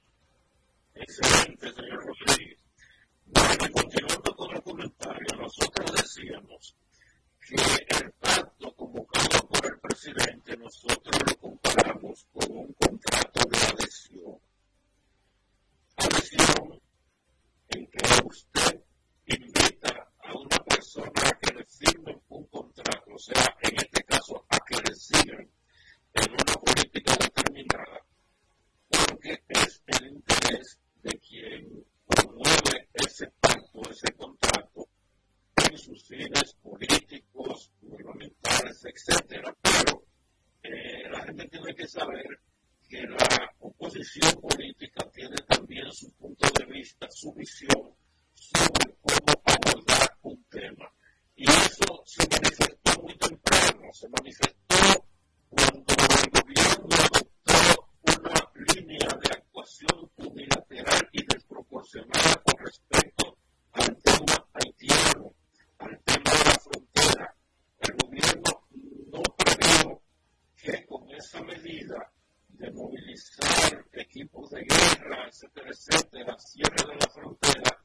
[0.94, 2.58] Excelente, señor Rodríguez.
[3.26, 6.76] Bueno, continuando con el comentario, nosotros decíamos
[7.40, 14.38] que el pacto convocado por el presidente, nosotros lo comparamos con un contrato de adhesión
[16.32, 18.82] en que usted
[19.26, 24.46] invita a una persona a que le firme un contrato, o sea, en este caso,
[24.48, 25.50] a que le sigan
[26.14, 28.00] en una política determinada,
[28.88, 34.88] porque es el interés de quien promueve ese pacto, ese contrato,
[35.70, 39.54] en sus fines políticos, gubernamentales, etc.
[39.60, 40.04] Pero
[40.62, 42.40] eh, la gente tiene que saber
[42.88, 47.94] que la oposición política tiene también su punto de vista, su visión
[48.34, 50.90] sobre cómo abordar un tema.
[51.36, 55.06] Y eso se manifestó muy temprano, se manifestó
[55.48, 56.96] cuando el gobierno
[57.44, 63.36] adoptó una línea de actuación unilateral y desproporcionada con respecto
[63.72, 65.34] al tema haitiano,
[65.78, 67.36] al tema de la frontera.
[67.80, 68.66] El gobierno
[69.12, 70.02] no previó
[70.56, 72.13] que con esa medida
[72.58, 77.84] de movilizar equipos de guerra, etcétera, etcétera, cierre de la frontera,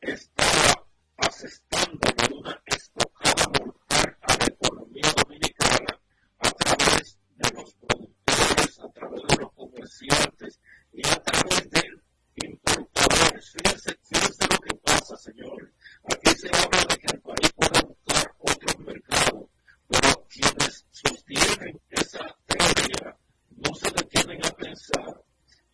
[0.00, 0.84] está
[1.16, 6.00] asestando de una estocada mortal a la economía dominicana
[6.38, 10.60] a través de los productores, a través de los comerciantes
[10.92, 12.02] y a través del
[12.44, 13.52] importadores.
[13.52, 15.70] Fíjense, fíjense lo que pasa, señores.
[16.04, 19.48] Aquí se habla de que el país puede buscar otros mercados,
[19.88, 23.16] pero quienes sostienen esa teoría
[23.60, 25.24] no se detienen a pensar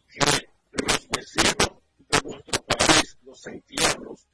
[0.08, 4.26] que los vecinos de nuestro país, los haitianos,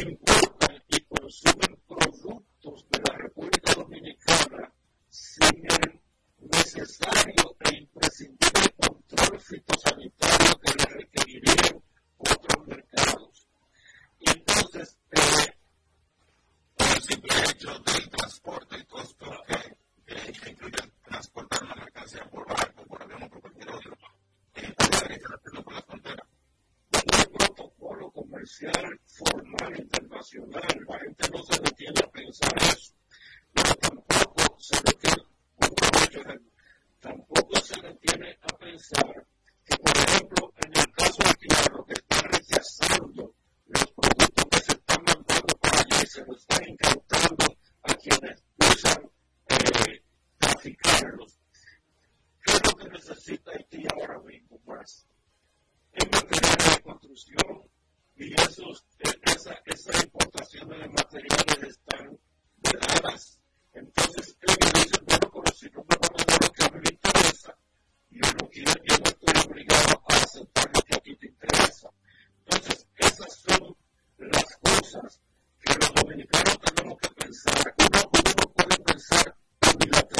[0.00, 4.72] importan y consumen productos de la República Dominicana
[5.08, 6.00] sin el
[6.38, 11.82] necesario e imprescindible control fitosanitario que le requerirían
[12.18, 13.48] otros mercados.
[14.20, 15.54] Y entonces, eh,
[16.76, 19.76] por el simple hecho del transporte y todo, ¿por qué?
[20.12, 23.96] Que incluyen transportar la mercancía por barco, por algún otro, por cualquier otro,
[24.56, 26.26] en el país de la gente, en el pueblo de frontera.
[27.32, 32.92] Protocolo comercial, formal, internacional, la gente no se detiene a pensar eso.
[33.54, 35.24] Pero tampoco se le queda
[35.56, 36.40] un problema.
[37.00, 39.26] Tampoco se le tiene a pensar
[39.64, 43.34] que, por ejemplo, en el caso de Tiago, que está rechazando
[43.66, 49.10] los productos que se están mandando para allí, se los está incantando a quienes usan
[50.38, 51.26] traficarlo.
[52.44, 55.06] ¿Qué es lo que necesita Haití ahora mismo más?
[55.92, 57.62] En materia de construcción
[58.16, 62.18] y esos, esa, esa importación de materiales están
[62.58, 63.38] vedadas.
[63.74, 66.68] Entonces, él me dice, bueno, pero si no me van a dar lo que a
[66.70, 67.56] mí me interesa,
[68.10, 71.90] yo no quiero, yo no estoy obligado a aceptar lo que a ti te interesa.
[72.46, 73.76] Entonces, esas son
[74.18, 75.20] las cosas
[75.60, 77.74] que los dominicanos tenemos que pensar.
[77.78, 79.36] Uno, uno puede pensar
[79.72, 80.12] Síguenos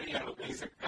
[0.00, 0.34] video.
[0.42, 0.79] music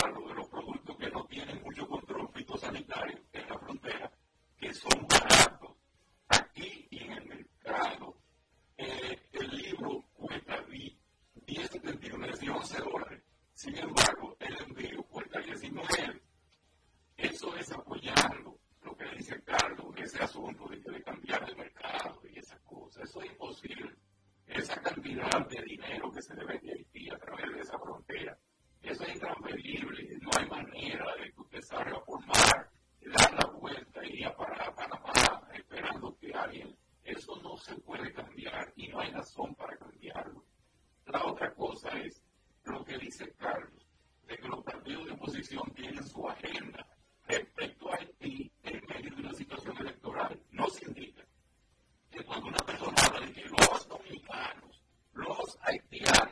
[52.32, 54.82] cuando una persona habla de que los dominicanos,
[55.12, 56.31] los haitianos,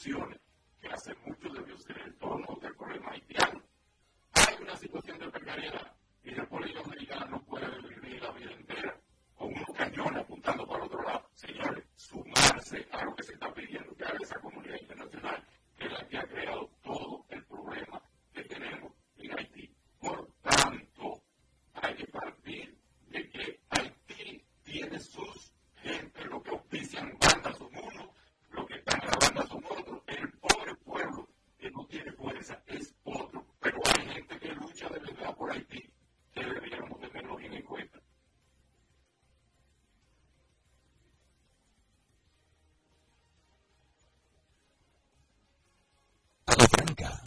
[0.00, 0.39] soluzione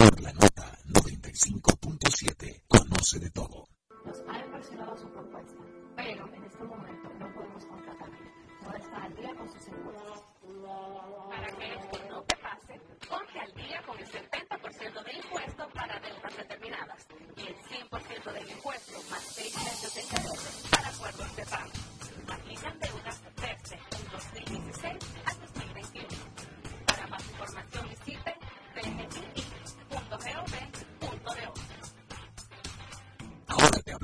[0.03, 3.69] Por la nota 95.7, conoce de todo.
[4.05, 5.61] Nos ha impresionado su propuesta,
[5.95, 8.17] pero en este momento no podemos contratarla.
[8.63, 10.22] No está al día con sus seguros.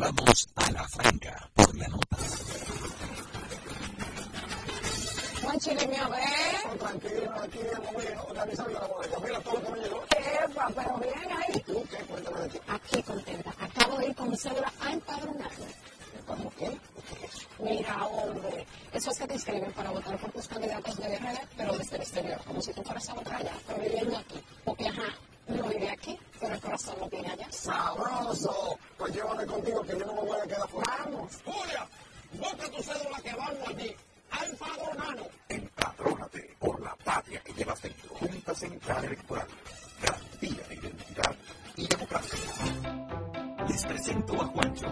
[0.01, 2.17] Hablamos a la franca por la nota.
[5.43, 6.79] Juanchi, dime a ver.
[6.79, 9.19] Tranquilo, aquí hemos venido organizando la bodega.
[9.19, 10.03] Mira todo lo que me llegó.
[10.05, 11.63] Epa, bien ahí.
[11.65, 11.97] ¿Tú qué?
[11.97, 12.61] Cuéntame de.
[12.69, 13.53] Aquí contenta.
[13.59, 15.65] Acabo de ir con mi cédula a empadronarme.
[16.25, 16.77] ¿Cómo qué?
[17.59, 21.77] Mira, hombre, eso es que te inscriben para votar por tus candidatos de RD, pero
[21.77, 24.41] desde el exterior, como si tú fueras a votar allá, pero viviendo aquí.
[24.63, 25.13] Porque, ajá,
[25.47, 27.51] uno vive aquí, pero el corazón lo tiene allá.
[27.51, 28.78] ¡Sabroso!
[29.19, 30.97] Llévame contigo que yo no me voy a quedar fuera.
[31.03, 31.41] Vamos.
[31.43, 31.87] Julia,
[32.39, 33.95] bota tu cédula que vamos allí.
[34.31, 35.27] A empadronarnos.
[35.49, 38.15] Empadrónate por la patria que llevas dentro.
[38.15, 39.47] Junta Central Electoral.
[40.01, 41.35] Garantía de identidad
[41.75, 42.39] y democracia.
[43.67, 44.87] Les presento a Juancho.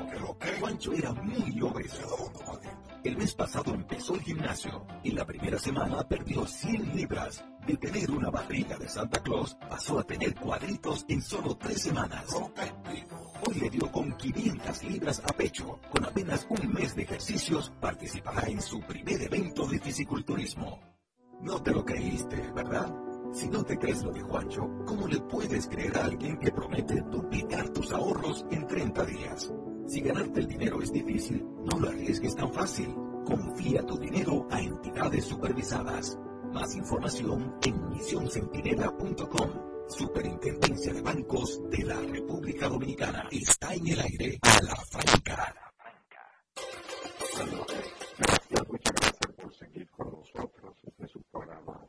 [0.60, 2.32] Juancho era muy obeso.
[3.06, 6.06] El mes pasado empezó el gimnasio y la primera semana
[7.18, 7.44] perdió 100 libras.
[7.68, 12.26] De tener una barriga de Santa Claus pasó a tener cuadritos en solo tres semanas.
[12.34, 15.80] Hoy le dio con 500 libras a pecho.
[15.92, 20.80] Con apenas un mes de ejercicios participará en su primer evento de fisiculturismo.
[21.42, 22.90] No te lo creíste, ¿verdad?
[23.34, 27.02] Si no te crees lo de Juancho, ¿cómo le puedes creer a alguien que promete
[27.02, 29.54] duplicar tus ahorros en 30 días?
[29.88, 32.96] Si ganarte el dinero es difícil, no lo arriesgues tan fácil.
[33.26, 36.18] Confía tu dinero a entidades supervisadas.
[36.54, 39.50] Más información en misioncentinela.com.
[39.90, 43.28] Superintendencia de Bancos de la República Dominicana.
[43.32, 45.54] Está en el aire a la franca.
[48.18, 50.76] Gracias, muchas gracias por seguir con nosotros.
[50.84, 51.88] Este es su programa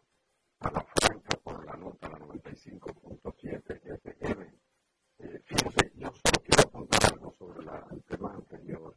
[0.61, 4.47] a la franca por la nota la 95.7 FM.
[5.21, 8.95] Eh, fíjense, yo solo quiero apuntar algo sobre la, el tema anterior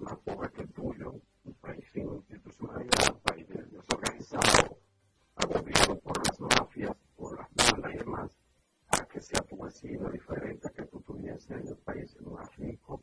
[0.00, 1.14] más pobre que el tuyo,
[1.66, 4.78] país sin institucionalidad, un país desorganizado,
[5.34, 8.30] agobiado por las mafias, por las bandas y demás,
[8.88, 13.02] a que sea tu vecino diferente a que tú tuvieses en el país más rico,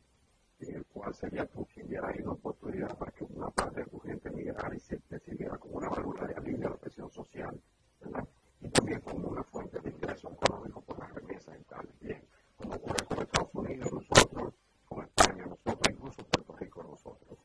[0.60, 3.86] en el cual sería tú quien diera ahí una oportunidad para que una parte de
[3.86, 7.10] tu gente migrara y se te sirviera como una válvula de alivio a la presión
[7.10, 7.60] social,
[8.00, 8.26] ¿verdad?
[8.62, 11.86] Y también como una fuente de ingreso económico por las remesas y tal.
[12.00, 12.22] Bien,
[12.56, 14.54] como ocurre con Estados Unidos, nosotros,
[14.86, 17.38] con España, nosotros, incluso Puerto Rico, nosotros.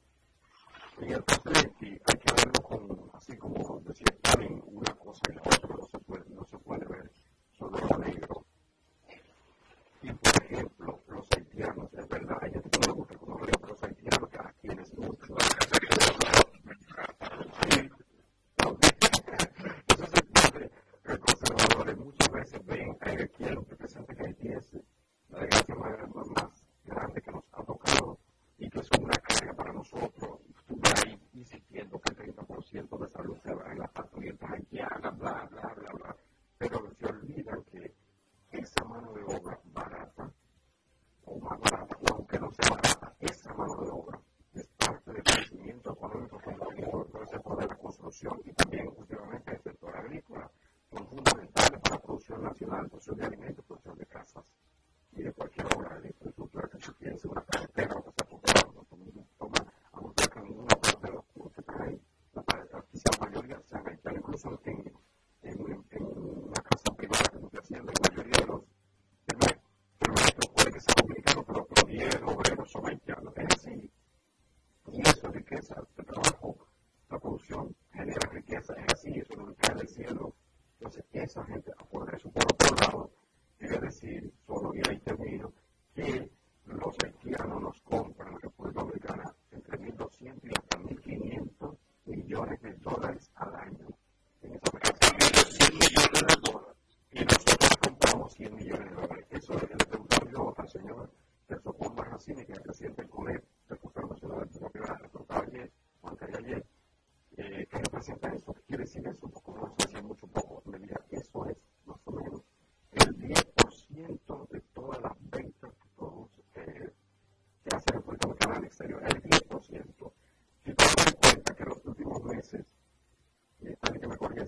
[25.29, 25.75] La desgracia
[26.13, 28.19] más, más grande que nos ha tocado
[28.57, 30.39] y que es una carga para nosotros.
[30.69, 35.47] Estuve ahí insistiendo que el 30% de salud se va en las factorías haitianas, bla,
[35.49, 36.15] bla, bla, bla.
[36.59, 37.95] Pero se olvidan que
[38.51, 40.31] esa mano de obra barata,
[41.25, 44.19] o más barata, o aunque no sea barata, esa mano de obra
[44.53, 49.51] es parte del crecimiento económico que todo el sector de la construcción y también últimamente
[49.51, 50.51] el sector agrícola,
[50.91, 54.45] son fundamentales para la producción nacional, producción de alimentos, producción de casas
[55.13, 58.95] y de cualquier obra de infraestructura que se piense, una carretera, lo que sea, porque
[58.95, 62.01] no toma a buscar que ninguna parte de los que están ahí,
[62.33, 63.38] la, quizá la mayoría sean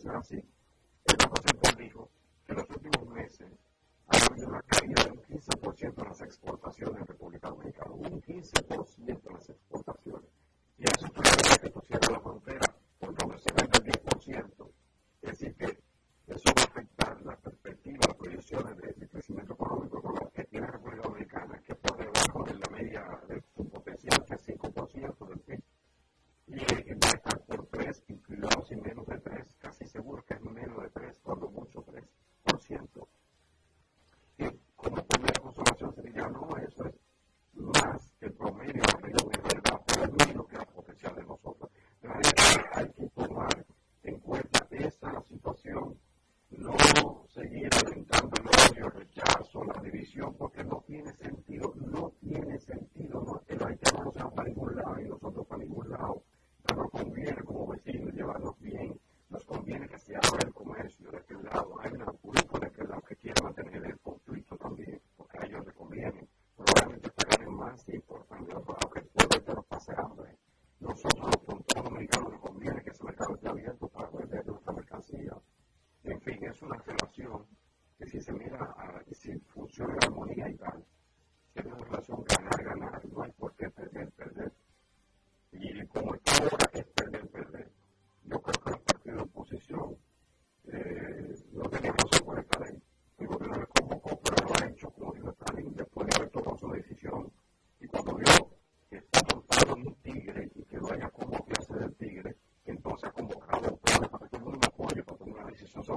[0.05, 0.43] Merci.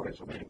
[0.05, 0.44] resumen.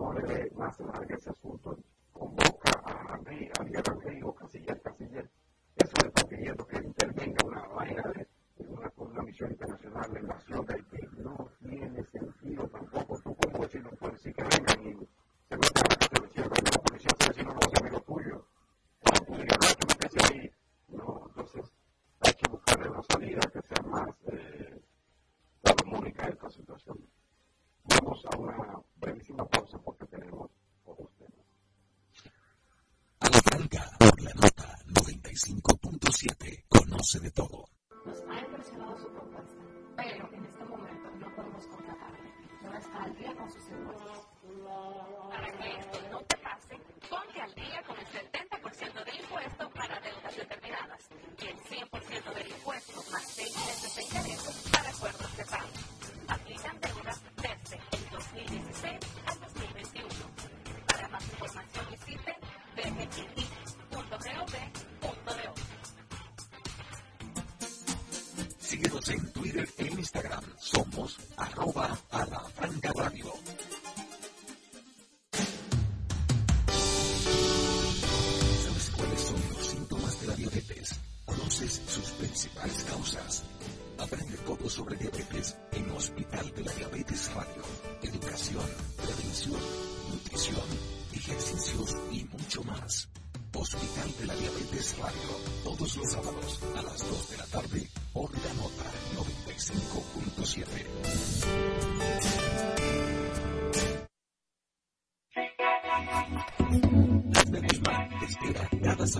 [0.00, 1.76] con le master che si è assunto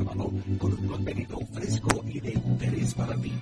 [0.04, 3.32] con un contenido fresco y de interés para ti.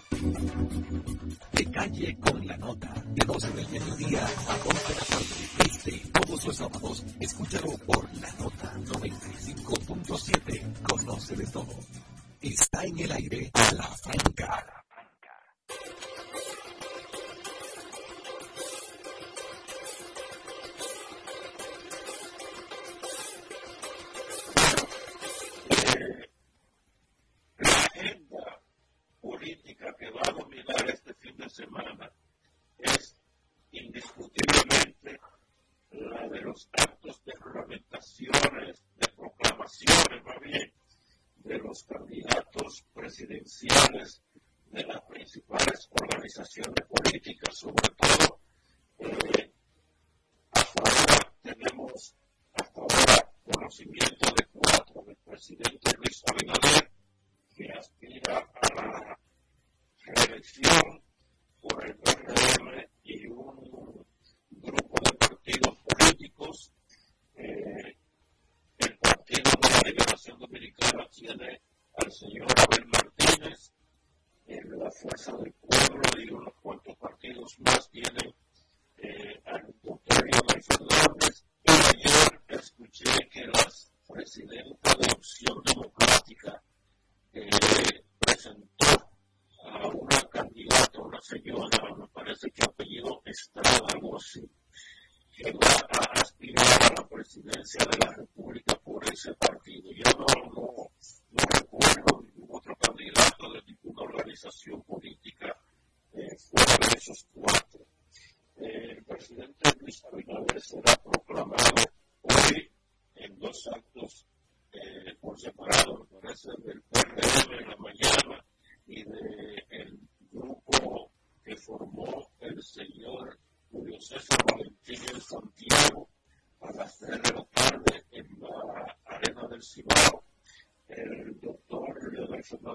[75.28, 75.57] excellent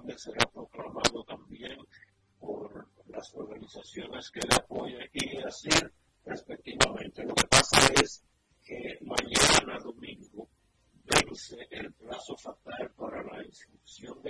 [0.03, 1.77] donde será proclamado también
[2.37, 5.69] por las organizaciones que le apoyan y así
[6.25, 7.23] respectivamente.
[7.23, 8.21] Lo que pasa es
[8.65, 10.49] que mañana domingo
[11.05, 14.21] vence el plazo fatal para la inscripción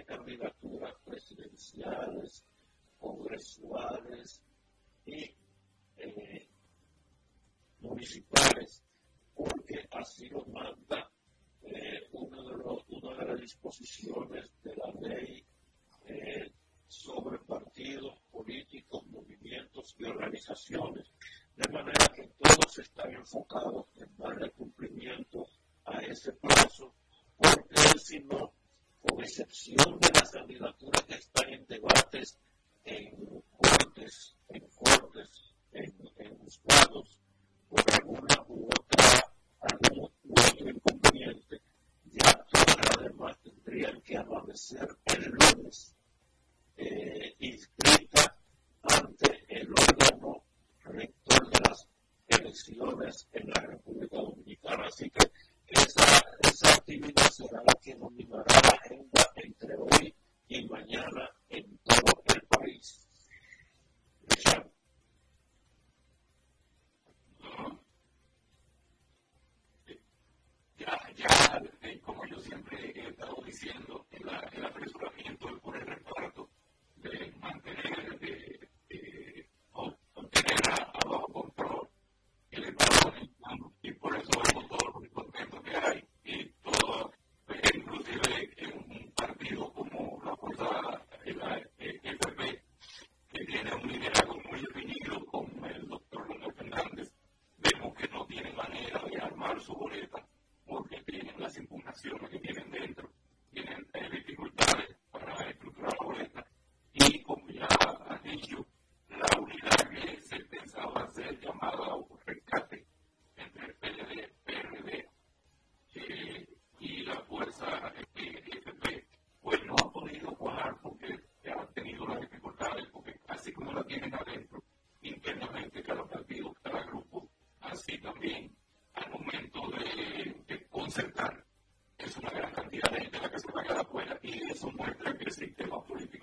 [135.33, 136.22] sempre tem uma política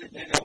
[0.00, 0.39] sitting in a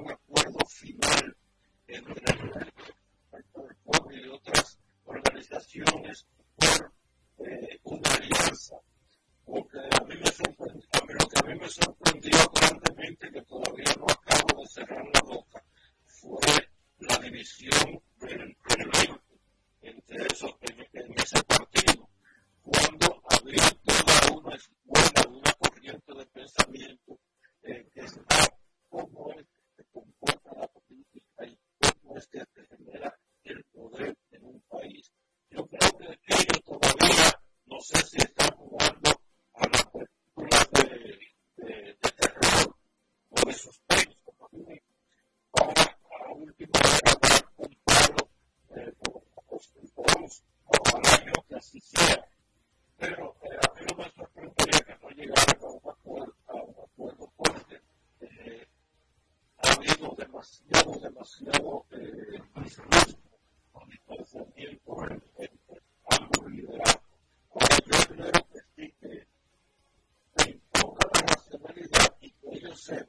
[72.75, 73.04] percent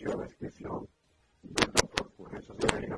[0.00, 0.88] información, descripción,
[1.42, 2.90] verlo por redes sociales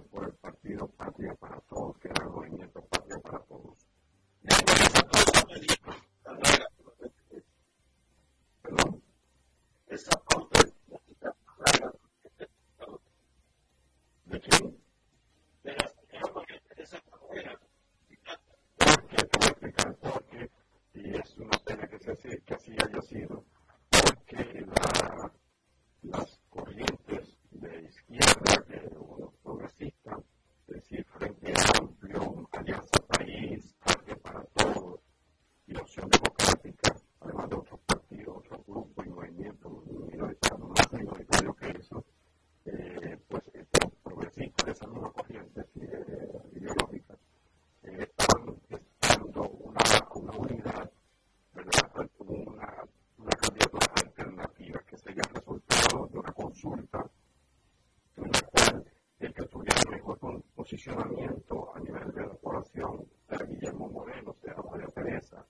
[60.70, 65.44] posicionamiento a nivel de la población, sea Guillermo Morelos, sea María Teresa,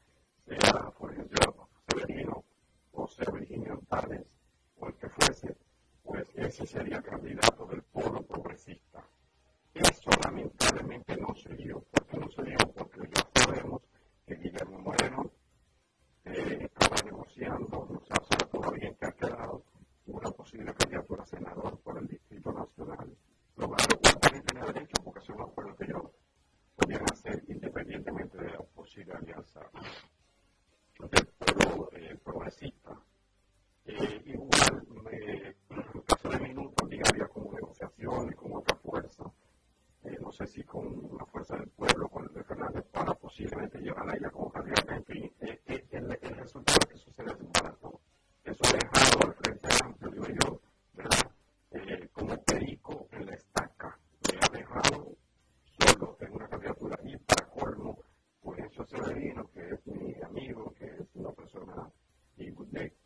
[0.46, 1.22] sea Jorge
[1.90, 2.42] Severino,
[2.92, 4.24] o sea Virginia Antares,
[4.78, 5.54] o el que fuese,
[6.02, 7.49] pues ese sería candidato.
[43.80, 45.58] llevan a ella como candidata en fin, es
[45.92, 48.00] el, el resultado que sucede es un barato.
[48.44, 50.60] Eso ha dejado al frente amplio, digo yo,
[50.94, 51.30] ¿verdad?
[51.72, 53.98] Eh, como perico en la estaca,
[54.30, 55.16] le ha dejado
[55.78, 57.98] solo en una candidatura y para colmo,
[58.42, 61.90] pues eso se le vino, que es mi amigo, que es una persona
[62.36, 62.50] y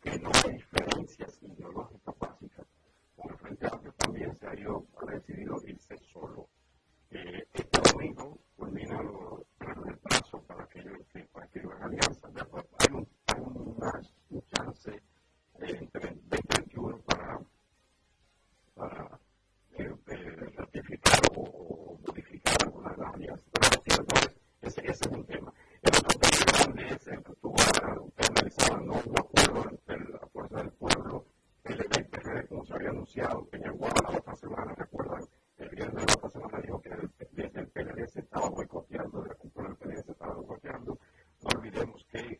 [0.01, 2.65] que no hay diferencias ideológicas básicas.
[3.15, 6.47] Con el frente amplio también se ha ido, ha decidido irse solo.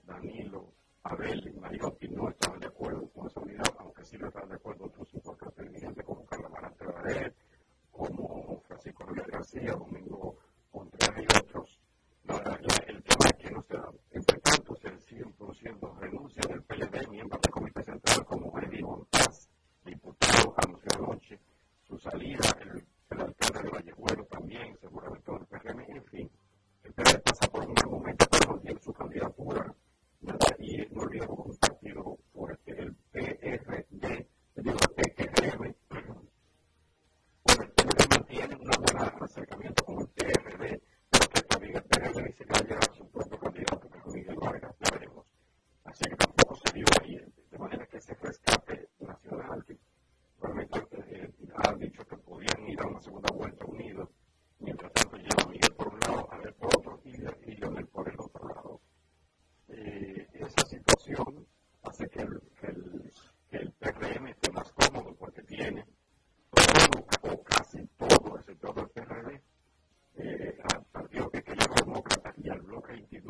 [0.05, 0.73] Danilo,
[1.03, 1.81] Abel y María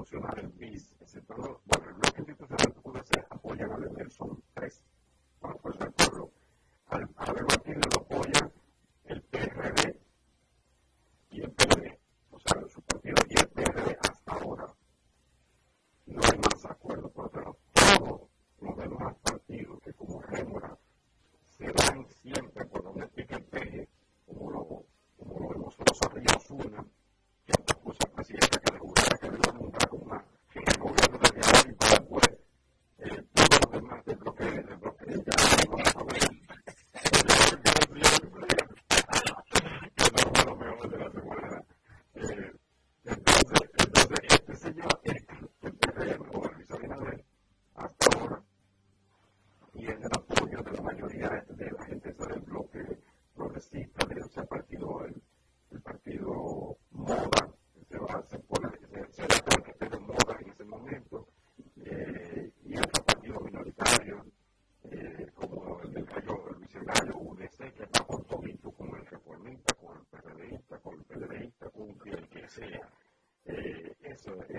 [0.05, 0.29] Sudah.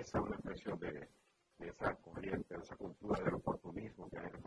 [0.06, 1.08] esa una expresión de,
[1.58, 4.38] esa corriente, de esa cultura del oportunismo que hay en la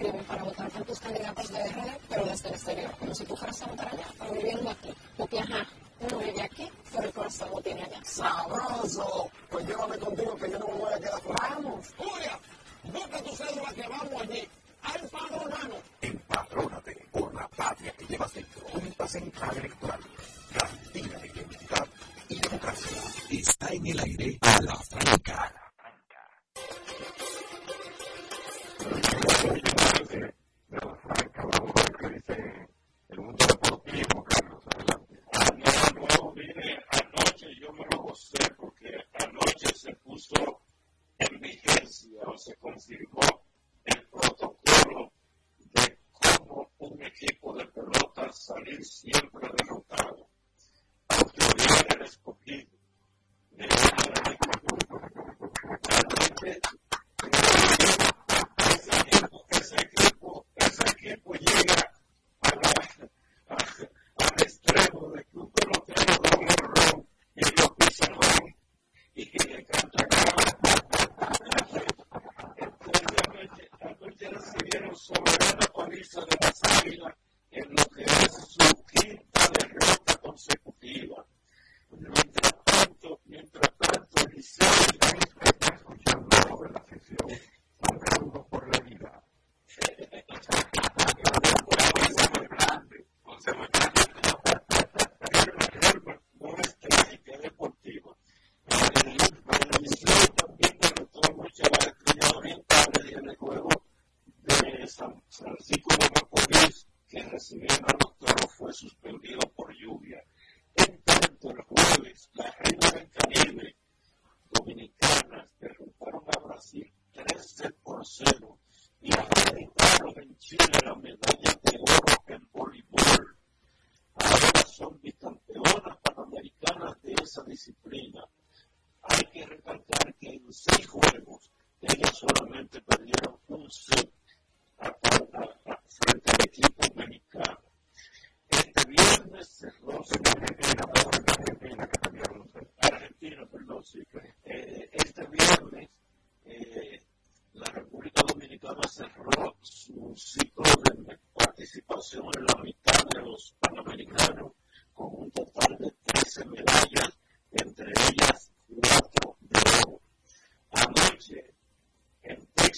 [0.00, 3.36] inscriben para votar por tus candidatos de RD, pero desde el exterior, como si tú
[3.36, 4.89] fueras a votar allá, pero viviendo aquí.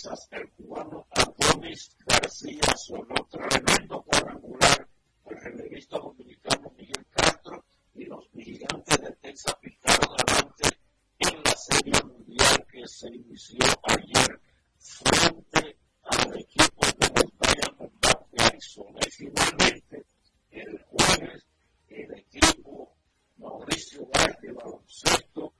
[0.04, 4.88] el cubano Adonis García Soló, tremendo cuadrangular,
[5.26, 7.64] el relevista dominicano Miguel Castro
[7.94, 10.76] y los vigilantes de Texas picaron adelante
[11.20, 14.40] en la Serie Mundial que se inició ayer
[14.76, 18.98] frente al equipo de los Diamondbacks de Arizona.
[19.06, 20.06] Y finalmente,
[20.50, 21.46] el jueves,
[21.86, 22.96] el equipo
[23.36, 25.54] Mauricio Vázquez de baloncesto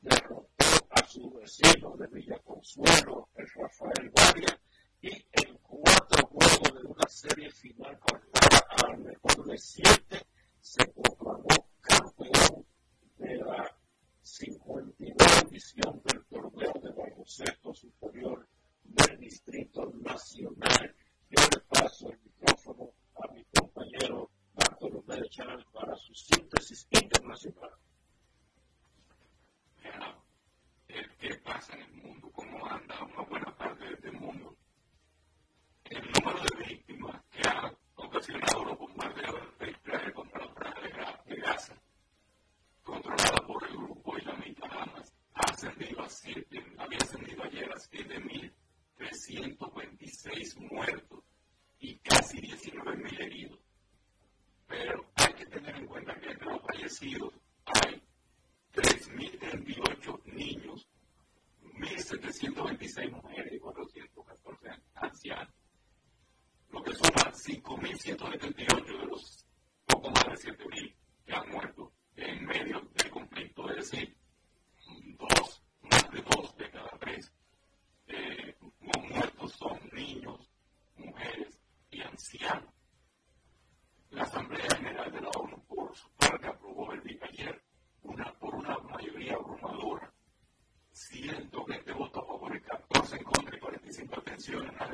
[0.00, 0.46] derrotó
[0.88, 3.11] a su vecino de Villa Consuelo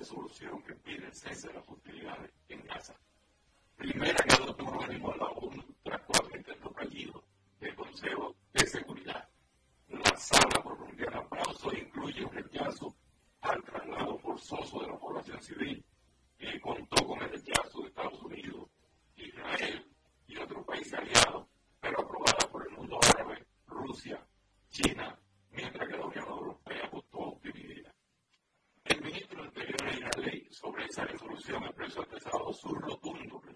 [0.09, 1.53] resolución que pide el César
[31.39, 33.48] reducción al precio del pescado sur rotundo.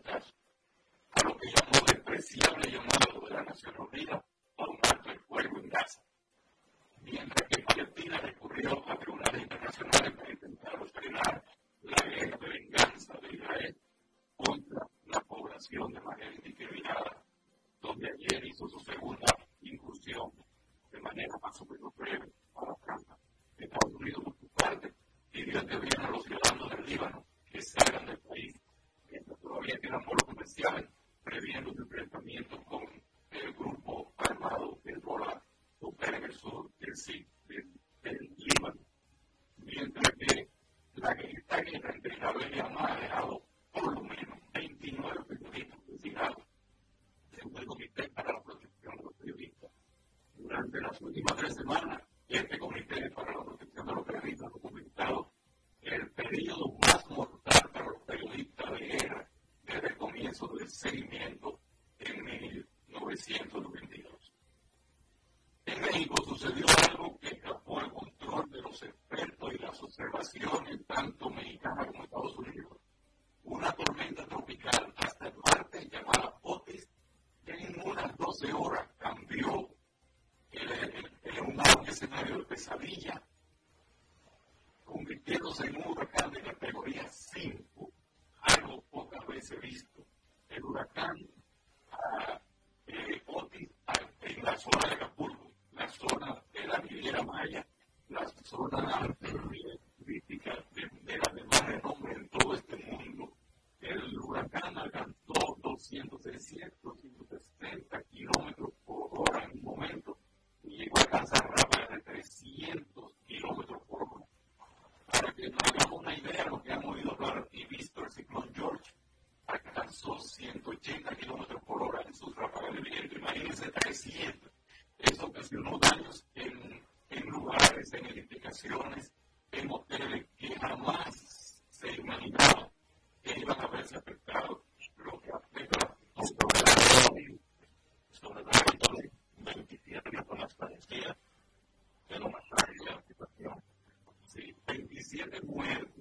[145.31, 145.92] tiene buen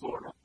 [0.00, 0.35] Florida.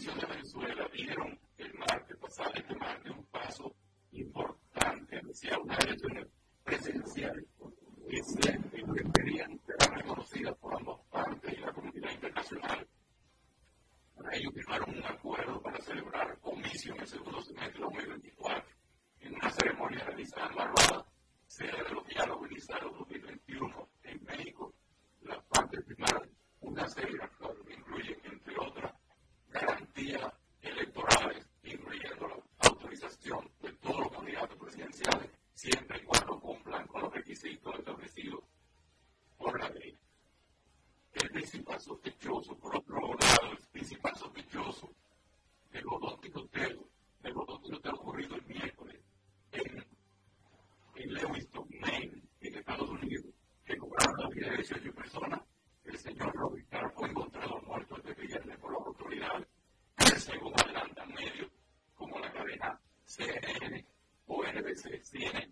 [0.00, 0.59] ですよね。
[41.80, 44.90] sospechoso, corroborado, el principal sospechoso
[45.72, 46.88] del bodón tiroteo,
[47.22, 49.00] del bodón tiroteo ocurrido el miércoles
[49.52, 53.26] en, Lewiston, Maine, en Estados Unidos,
[53.64, 55.40] que cobraron la vida de 18 personas,
[55.84, 59.48] el señor Robert Carr fue encontrado muerto este viernes por las autoridades,
[60.18, 61.50] según adelantan medios
[61.94, 63.84] como la cadena CNN
[64.26, 65.49] o NBC, CNN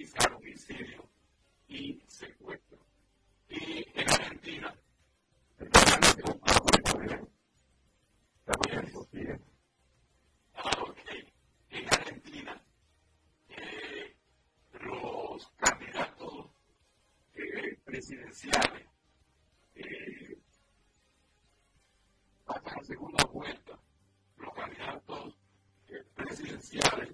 [0.00, 1.08] realizar homicidio
[1.68, 2.78] y secuestro.
[3.50, 4.74] Y en Argentina,
[5.58, 6.40] el parlamento
[10.54, 10.98] Ah, ok.
[11.70, 12.62] En Argentina,
[13.50, 14.16] eh,
[14.80, 16.46] los candidatos
[17.34, 18.86] eh, presidenciales
[19.74, 20.38] eh,
[22.46, 23.78] pasan a segunda vuelta.
[24.38, 25.34] Los candidatos
[25.88, 27.10] eh, presidenciales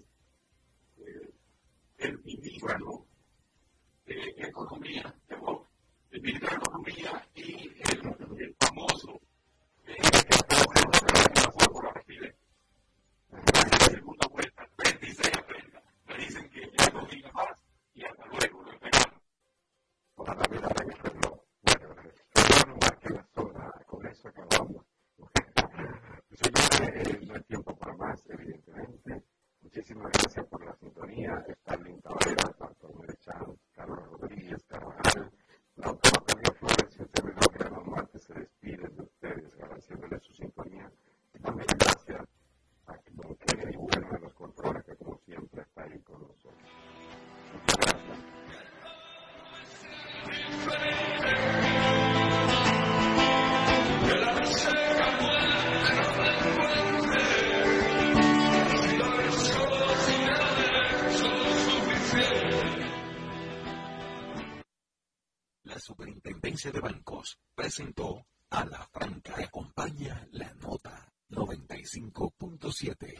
[66.72, 73.14] De Bancos presentó a la franca acompaña la nota 95.7.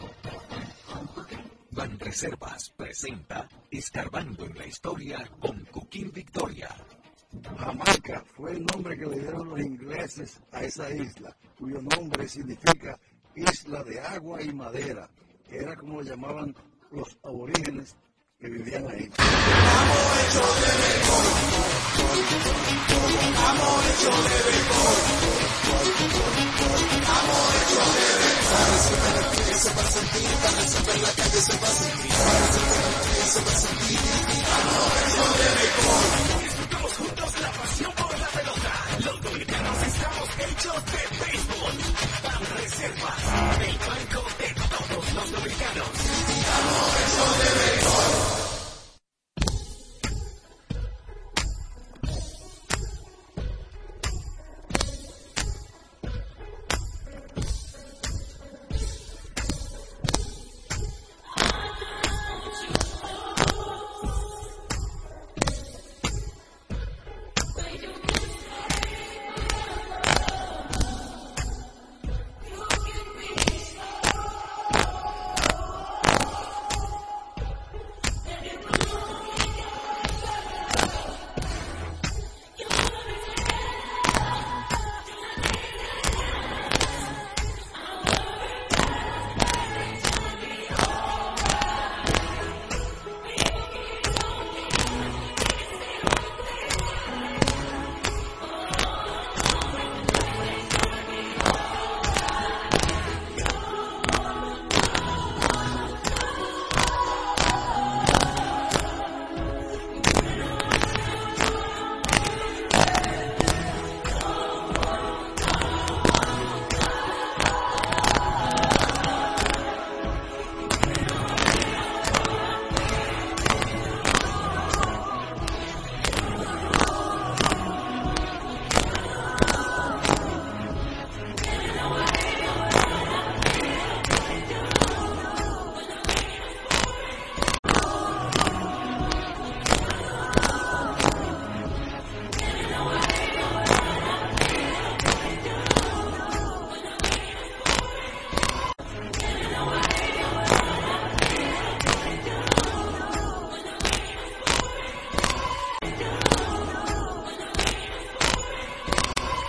[1.70, 6.74] Van Reservas presenta Escarbando en la historia con Coquín Victoria.
[7.56, 12.98] Jamaica fue el nombre que le dieron los ingleses a esa isla, cuyo nombre significa
[13.36, 15.09] isla de agua y madera.
[15.48, 16.52] Era como llamaban
[29.58, 33.00] se va a sentir, para en la calle se va a sentir, para en la
[33.06, 34.00] calle se va a sentir,
[35.36, 36.42] de béisbol.
[36.44, 38.72] Disfrutamos juntos la pasión por la pelota,
[39.04, 41.74] los dominicanos estamos hechos de béisbol.
[42.22, 43.20] Pan Reservas,
[43.66, 46.45] el banco de todos los dominicanos.